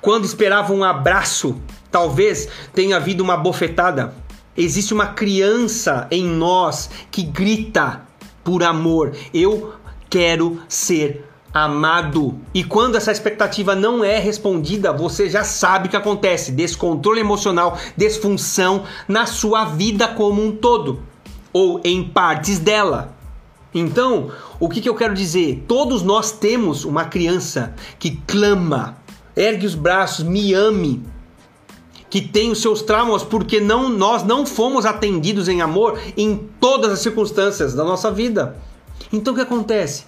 [0.00, 1.60] Quando esperava um abraço,
[1.90, 4.14] talvez tenha havido uma bofetada.
[4.56, 8.02] Existe uma criança em nós que grita
[8.42, 9.12] por amor.
[9.34, 9.74] Eu
[10.08, 12.38] quero ser amado.
[12.52, 17.78] E quando essa expectativa não é respondida, você já sabe o que acontece: descontrole emocional,
[17.96, 21.02] desfunção na sua vida como um todo
[21.52, 23.16] ou em partes dela.
[23.74, 24.30] Então,
[24.60, 25.64] o que, que eu quero dizer?
[25.66, 28.96] Todos nós temos uma criança que clama,
[29.34, 31.02] ergue os braços, me ame,
[32.08, 36.92] que tem os seus traumas porque não nós não fomos atendidos em amor em todas
[36.92, 38.56] as circunstâncias da nossa vida.
[39.12, 40.04] Então o que acontece?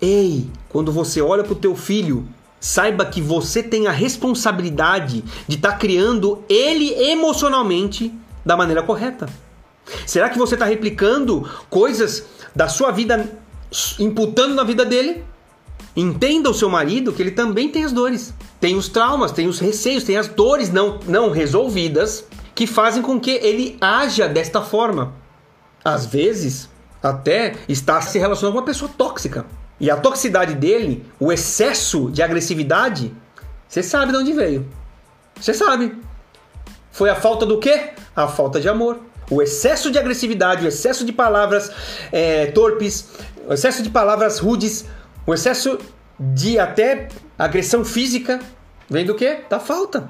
[0.00, 2.28] Ei, quando você olha para o teu filho,
[2.60, 8.12] saiba que você tem a responsabilidade de estar tá criando ele emocionalmente
[8.44, 9.28] da maneira correta.
[10.06, 12.24] Será que você está replicando coisas
[12.54, 13.38] da sua vida,
[13.98, 15.24] imputando na vida dele?
[15.96, 19.58] Entenda o seu marido que ele também tem as dores, tem os traumas, tem os
[19.58, 25.14] receios, tem as dores não, não resolvidas que fazem com que ele haja desta forma.
[25.84, 26.68] Às vezes,
[27.02, 29.46] até está se relacionando com uma pessoa tóxica.
[29.80, 33.14] E a toxicidade dele, o excesso de agressividade,
[33.68, 34.68] você sabe de onde veio.
[35.40, 35.96] Você sabe.
[36.90, 37.90] Foi a falta do quê?
[38.16, 38.98] A falta de amor.
[39.30, 41.70] O excesso de agressividade, o excesso de palavras
[42.10, 43.08] é, torpes,
[43.46, 44.86] o excesso de palavras rudes,
[45.24, 45.78] o excesso
[46.18, 47.08] de até
[47.38, 48.40] agressão física,
[48.88, 49.40] vem do quê?
[49.48, 50.08] Da falta.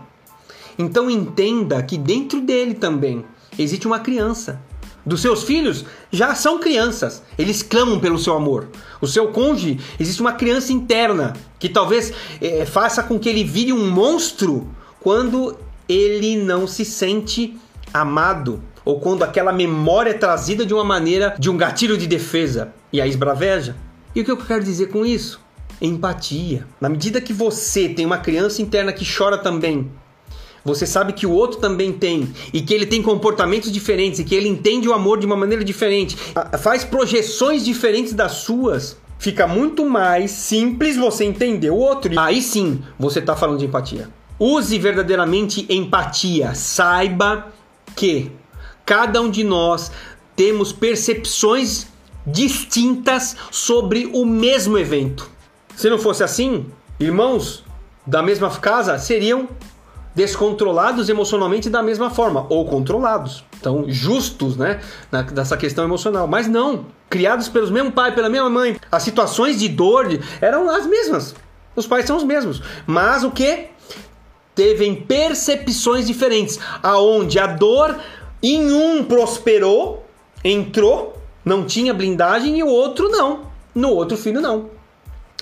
[0.79, 3.25] Então entenda que dentro dele também
[3.59, 4.61] existe uma criança
[5.09, 7.23] dos seus filhos já são crianças.
[7.39, 8.69] Eles clamam pelo seu amor.
[9.01, 13.73] O seu cônjuge, existe uma criança interna que talvez é, faça com que ele vire
[13.73, 14.69] um monstro
[15.01, 15.57] quando
[15.89, 17.59] ele não se sente
[17.93, 22.73] amado ou quando aquela memória é trazida de uma maneira de um gatilho de defesa
[22.93, 23.75] e a esbraveja.
[24.15, 25.41] E o que eu quero dizer com isso?
[25.81, 26.67] Empatia.
[26.81, 29.91] Na medida que você tem uma criança interna que chora também,
[30.65, 34.35] você sabe que o outro também tem e que ele tem comportamentos diferentes e que
[34.35, 36.17] ele entende o amor de uma maneira diferente,
[36.59, 42.13] faz projeções diferentes das suas, fica muito mais simples você entender o outro.
[42.19, 44.11] Aí sim você está falando de empatia.
[44.39, 46.55] Use verdadeiramente empatia.
[46.55, 47.53] Saiba
[47.97, 48.31] que
[48.85, 49.91] cada um de nós
[50.37, 51.87] temos percepções
[52.27, 55.31] distintas sobre o mesmo evento.
[55.79, 56.67] Se não fosse assim,
[56.99, 57.63] irmãos
[58.05, 59.49] da mesma casa seriam
[60.13, 63.45] descontrolados emocionalmente da mesma forma, ou controlados.
[63.61, 64.81] Então, justos, né?
[65.33, 66.27] Nessa questão emocional.
[66.27, 66.87] Mas não.
[67.09, 68.77] Criados pelos mesmo pai, pela mesma mãe.
[68.91, 70.09] As situações de dor
[70.41, 71.37] eram as mesmas.
[71.77, 72.61] Os pais são os mesmos.
[72.85, 73.69] Mas o que?
[74.57, 76.59] Teve percepções diferentes.
[76.83, 77.97] Aonde a dor
[78.43, 80.05] em um prosperou,
[80.45, 83.43] entrou, não tinha blindagem, e o outro não.
[83.73, 84.77] No outro filho não.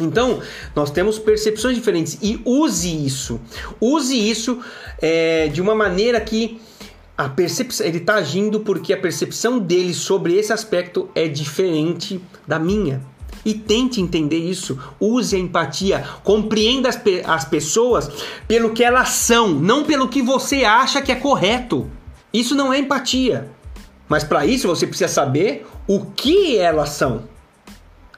[0.00, 0.42] Então,
[0.74, 3.40] nós temos percepções diferentes e use isso.
[3.80, 4.60] Use isso
[5.00, 6.60] é, de uma maneira que
[7.16, 12.58] a percepção, ele está agindo porque a percepção dele sobre esse aspecto é diferente da
[12.58, 13.00] minha.
[13.42, 14.78] E tente entender isso.
[15.00, 16.04] Use a empatia.
[16.22, 18.10] Compreenda as, pe as pessoas
[18.46, 21.88] pelo que elas são, não pelo que você acha que é correto.
[22.32, 23.50] Isso não é empatia.
[24.08, 27.24] Mas para isso você precisa saber o que elas são.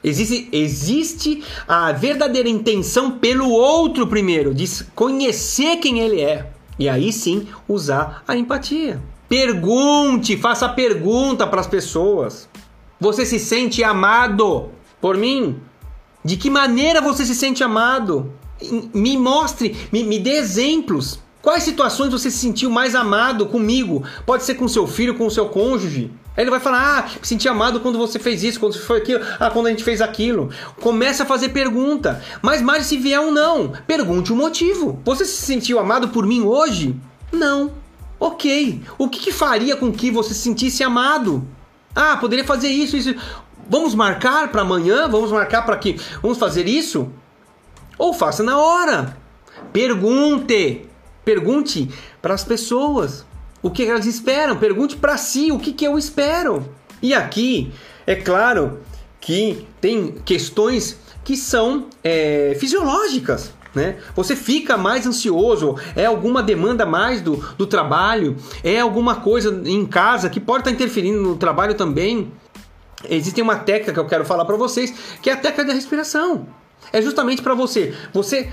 [0.03, 6.49] Existe, existe a verdadeira intenção pelo outro primeiro, de conhecer quem ele é.
[6.77, 9.01] E aí sim usar a empatia.
[9.27, 12.47] Pergunte, faça pergunta para as pessoas.
[12.99, 14.69] Você se sente amado
[15.01, 15.59] por mim?
[16.23, 18.33] De que maneira você se sente amado?
[18.93, 21.19] Me mostre, me, me dê exemplos.
[21.41, 24.03] Quais situações você se sentiu mais amado comigo?
[24.25, 26.11] Pode ser com seu filho, com seu cônjuge.
[26.35, 29.21] Aí ele vai falar: Ah, me senti amado quando você fez isso, quando foi aquilo,
[29.39, 30.49] ah, quando a gente fez aquilo.
[30.81, 32.21] Começa a fazer pergunta.
[32.41, 34.99] Mas mais se vier um não, pergunte o motivo.
[35.05, 36.95] Você se sentiu amado por mim hoje?
[37.31, 37.71] Não.
[38.19, 38.81] Ok.
[38.97, 41.47] O que, que faria com que você se sentisse amado?
[41.95, 43.15] Ah, poderia fazer isso, isso.
[43.69, 45.07] Vamos marcar para amanhã?
[45.07, 45.99] Vamos marcar para que?
[46.21, 47.09] Vamos fazer isso?
[47.97, 49.17] Ou faça na hora.
[49.71, 50.88] Pergunte.
[51.29, 51.87] Pergunte
[52.23, 53.23] para as pessoas
[53.61, 54.57] o que elas esperam.
[54.57, 56.67] Pergunte para si o que, que eu espero.
[57.03, 57.71] E aqui,
[58.07, 58.79] é claro
[59.21, 63.53] que tem questões que são é, fisiológicas.
[63.75, 63.97] Né?
[64.15, 69.85] Você fica mais ansioso, é alguma demanda mais do, do trabalho, é alguma coisa em
[69.85, 72.33] casa que pode estar interferindo no trabalho também.
[73.07, 76.47] Existe uma técnica que eu quero falar para vocês, que é a técnica da respiração.
[76.91, 77.93] É justamente para você.
[78.11, 78.51] Você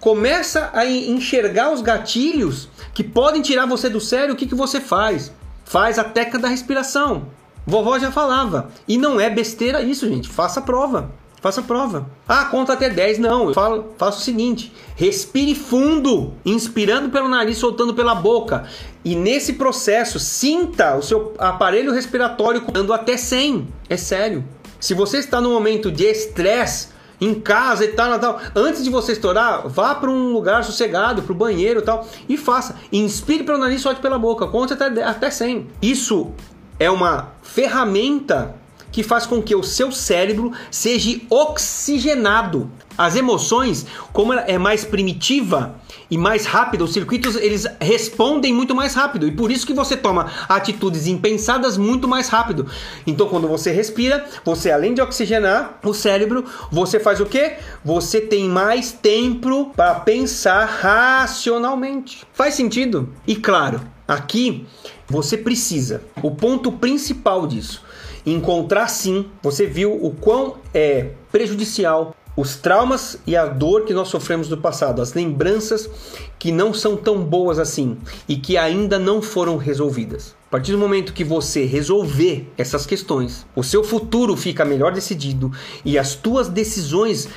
[0.00, 4.34] começa a enxergar os gatilhos que podem tirar você do sério.
[4.34, 5.32] O que, que você faz?
[5.64, 7.26] Faz a técnica da respiração.
[7.66, 8.70] Vovó já falava.
[8.86, 10.28] E não é besteira isso, gente.
[10.28, 11.10] Faça a prova.
[11.40, 12.10] Faça a prova.
[12.26, 13.18] Ah, conta até 10.
[13.18, 18.66] Não, eu falo, faço o seguinte: respire fundo, inspirando pelo nariz, soltando pela boca.
[19.04, 23.68] E nesse processo, sinta o seu aparelho respiratório contando até 100.
[23.88, 24.44] É sério.
[24.80, 26.88] Se você está no momento de estresse,
[27.20, 31.32] em casa e tal, tal, antes de você estourar, vá para um lugar sossegado, para
[31.32, 32.76] o banheiro e tal, e faça.
[32.92, 35.66] Inspire pelo nariz, solte pela boca, conte até, até 100.
[35.82, 36.30] Isso
[36.78, 38.54] é uma ferramenta
[38.90, 42.70] que faz com que o seu cérebro seja oxigenado.
[42.96, 45.76] As emoções, como ela é mais primitiva
[46.10, 49.96] e mais rápida, os circuitos eles respondem muito mais rápido e por isso que você
[49.96, 52.66] toma atitudes impensadas muito mais rápido.
[53.06, 57.54] Então, quando você respira, você além de oxigenar o cérebro, você faz o que?
[57.84, 62.26] Você tem mais tempo para pensar racionalmente.
[62.32, 63.08] Faz sentido?
[63.28, 64.66] E claro, aqui
[65.08, 66.02] você precisa.
[66.20, 67.86] O ponto principal disso
[68.32, 74.06] encontrar sim, você viu o quão é prejudicial os traumas e a dor que nós
[74.06, 75.90] sofremos do passado, as lembranças
[76.38, 77.98] que não são tão boas assim
[78.28, 80.36] e que ainda não foram resolvidas.
[80.46, 85.50] A partir do momento que você resolver essas questões, o seu futuro fica melhor decidido
[85.84, 87.28] e as tuas decisões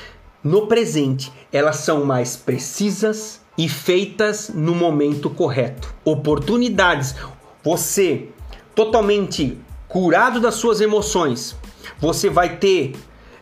[0.42, 5.92] no presente, elas são mais precisas e feitas no momento correto.
[6.04, 7.16] Oportunidades,
[7.64, 8.28] você
[8.72, 9.58] totalmente
[9.92, 11.54] curado das suas emoções,
[12.00, 12.94] você vai ter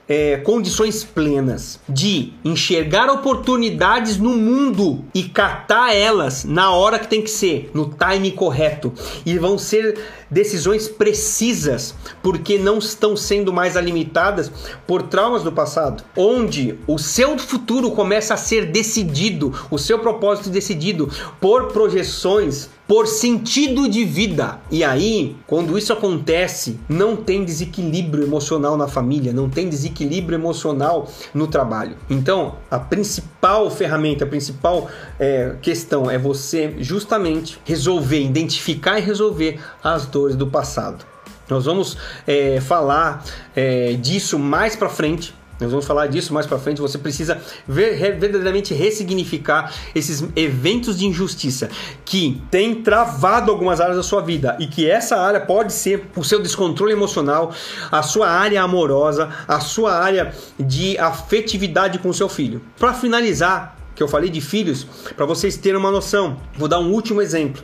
[0.08, 7.22] é, condições plenas de enxergar oportunidades no mundo e catar elas na hora que tem
[7.22, 8.92] que ser, no time correto.
[9.24, 9.96] E vão ser
[10.30, 14.50] decisões precisas, porque não estão sendo mais alimentadas
[14.86, 20.50] por traumas do passado, onde o seu futuro começa a ser decidido, o seu propósito
[20.50, 21.10] decidido
[21.40, 24.58] por projeções por sentido de vida.
[24.68, 31.08] E aí, quando isso acontece, não tem desequilíbrio emocional na família, não tem desequilíbrio emocional
[31.32, 31.96] no trabalho.
[32.10, 39.60] Então, a principal ferramenta, a principal é, questão é você justamente resolver, identificar e resolver
[39.84, 41.04] as dores do passado.
[41.48, 41.96] Nós vamos
[42.26, 43.24] é, falar
[43.56, 46.80] é, disso mais para frente nós vamos falar disso mais para frente.
[46.80, 51.68] Você precisa ver, verdadeiramente ressignificar esses eventos de injustiça
[52.04, 56.24] que têm travado algumas áreas da sua vida e que essa área pode ser o
[56.24, 57.52] seu descontrole emocional,
[57.92, 62.62] a sua área amorosa, a sua área de afetividade com o seu filho.
[62.78, 64.86] Para finalizar, que eu falei de filhos,
[65.16, 67.62] para vocês terem uma noção, vou dar um último exemplo.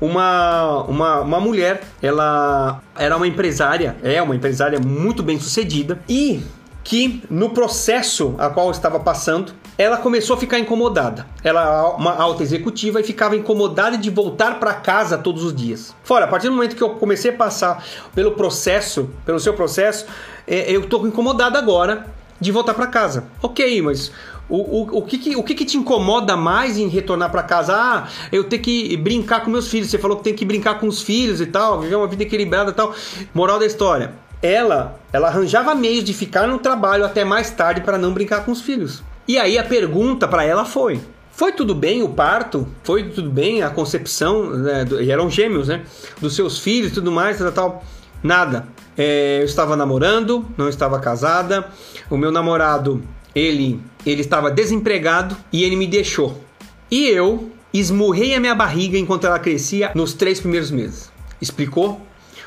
[0.00, 6.42] Uma, uma, uma mulher, ela era uma empresária, é uma empresária muito bem sucedida e
[6.86, 11.26] que no processo a qual estava passando, ela começou a ficar incomodada.
[11.42, 15.94] Ela uma alta executiva e ficava incomodada de voltar para casa todos os dias.
[16.04, 20.06] Fora, a partir do momento que eu comecei a passar pelo processo, pelo seu processo,
[20.46, 22.06] é, eu estou incomodada agora
[22.40, 23.24] de voltar para casa.
[23.42, 24.12] Ok, mas
[24.48, 27.74] o, o, o, que, que, o que, que te incomoda mais em retornar para casa?
[27.74, 29.90] Ah, eu tenho que brincar com meus filhos.
[29.90, 32.70] Você falou que tem que brincar com os filhos e tal, viver uma vida equilibrada
[32.70, 32.94] e tal.
[33.34, 37.98] Moral da história ela, ela arranjava meios de ficar no trabalho até mais tarde para
[37.98, 39.02] não brincar com os filhos.
[39.26, 41.00] E aí a pergunta para ela foi:
[41.32, 42.66] foi tudo bem o parto?
[42.84, 44.50] Foi tudo bem a concepção?
[44.50, 45.82] Né, do, e eram gêmeos, né?
[46.20, 47.84] Dos seus filhos, tudo mais, tal, tal.
[48.22, 48.66] Nada.
[48.96, 51.66] É, eu estava namorando, não estava casada.
[52.08, 53.02] O meu namorado,
[53.34, 56.40] ele, ele estava desempregado e ele me deixou.
[56.90, 61.10] E eu esmurrei a minha barriga enquanto ela crescia nos três primeiros meses.
[61.40, 62.00] Explicou?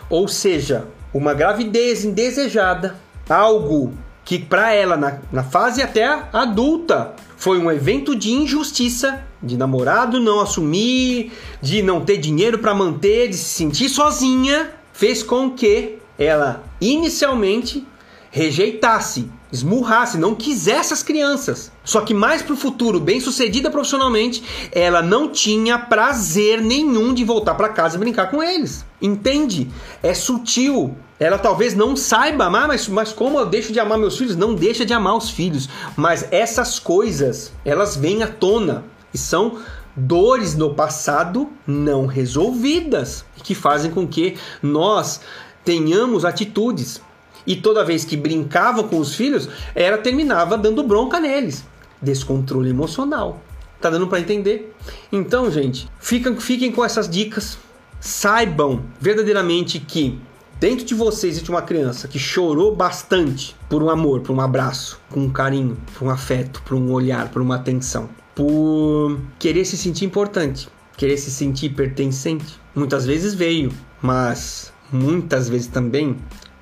[0.09, 2.95] Ou seja, uma gravidez indesejada,
[3.29, 3.93] algo
[4.23, 10.19] que para ela na, na fase até adulta foi um evento de injustiça, de namorado
[10.19, 11.31] não assumir,
[11.61, 17.87] de não ter dinheiro para manter, de se sentir sozinha, fez com que ela inicialmente
[18.29, 21.71] rejeitasse, esmurrasse, não quisesse as crianças.
[21.83, 27.55] Só que mais pro futuro, bem sucedida profissionalmente, ela não tinha prazer nenhum de voltar
[27.55, 28.85] para casa e brincar com eles.
[29.01, 29.69] Entende?
[30.03, 30.95] É sutil.
[31.19, 34.35] Ela talvez não saiba amar, mas, mas como eu deixo de amar meus filhos?
[34.35, 35.67] Não deixa de amar os filhos.
[35.95, 39.57] Mas essas coisas, elas vêm à tona e são
[39.95, 45.19] dores no passado não resolvidas que fazem com que nós
[45.65, 47.01] tenhamos atitudes
[47.49, 51.65] e toda vez que brincava com os filhos, era terminava dando bronca neles.
[51.99, 53.41] Descontrole emocional.
[53.81, 54.75] Tá dando para entender?
[55.11, 57.57] Então, gente, fiquem, fiquem com essas dicas.
[57.99, 60.19] Saibam verdadeiramente que
[60.59, 65.01] dentro de vocês existe uma criança que chorou bastante por um amor, por um abraço,
[65.09, 69.75] por um carinho, por um afeto, por um olhar, por uma atenção, por querer se
[69.75, 72.59] sentir importante, querer se sentir pertencente.
[72.75, 73.71] Muitas vezes veio,
[74.03, 76.15] mas muitas vezes também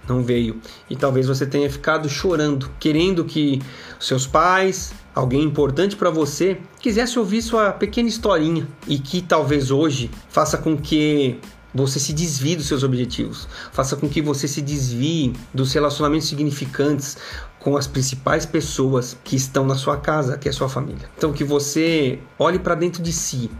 [0.07, 0.59] não veio.
[0.89, 3.61] E talvez você tenha ficado chorando, querendo que
[3.99, 10.09] seus pais, alguém importante para você, quisesse ouvir sua pequena historinha e que talvez hoje
[10.29, 11.39] faça com que
[11.73, 17.17] você se desvie dos seus objetivos, faça com que você se desvie dos relacionamentos significantes
[17.59, 21.09] com as principais pessoas que estão na sua casa, que é sua família.
[21.17, 23.51] Então que você olhe para dentro de si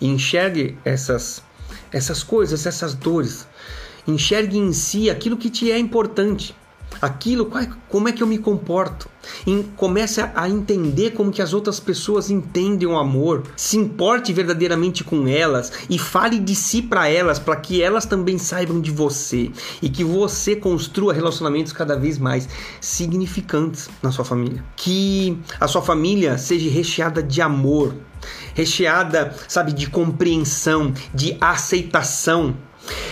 [0.00, 1.42] e enxergue essas
[1.92, 3.46] essas coisas, essas dores,
[4.10, 6.54] Enxergue em si aquilo que te é importante.
[7.00, 7.50] Aquilo,
[7.88, 9.08] como é que eu me comporto?
[9.46, 13.44] E comece a entender como que as outras pessoas entendem o amor.
[13.56, 18.36] Se importe verdadeiramente com elas e fale de si para elas, para que elas também
[18.36, 19.50] saibam de você
[19.80, 22.48] e que você construa relacionamentos cada vez mais
[22.80, 24.62] significantes na sua família.
[24.76, 27.94] Que a sua família seja recheada de amor,
[28.52, 32.56] recheada, sabe, de compreensão, de aceitação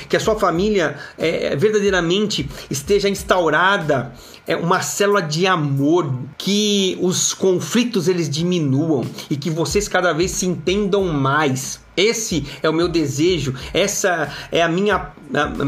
[0.09, 4.13] que a sua família é, verdadeiramente esteja instaurada
[4.49, 10.31] é uma célula de amor, que os conflitos eles diminuam e que vocês cada vez
[10.31, 11.81] se entendam mais.
[11.95, 15.13] Esse é o meu desejo, essa é a minha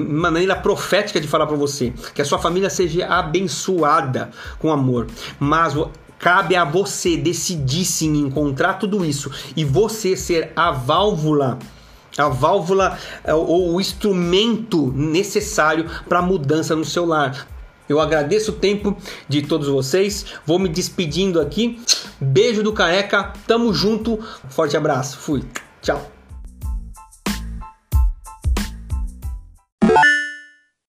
[0.08, 5.08] maneira profética de falar para você, que a sua família seja abençoada com amor.
[5.38, 5.74] Mas
[6.18, 11.58] cabe a você decidir sim encontrar tudo isso e você ser a válvula
[12.20, 17.48] a válvula é, ou o instrumento necessário para mudança no seu lar.
[17.88, 18.96] Eu agradeço o tempo
[19.28, 20.24] de todos vocês.
[20.46, 21.82] Vou me despedindo aqui.
[22.20, 23.32] Beijo do careca.
[23.48, 24.16] Tamo junto.
[24.48, 25.18] Forte abraço.
[25.18, 25.42] Fui.
[25.82, 26.19] Tchau.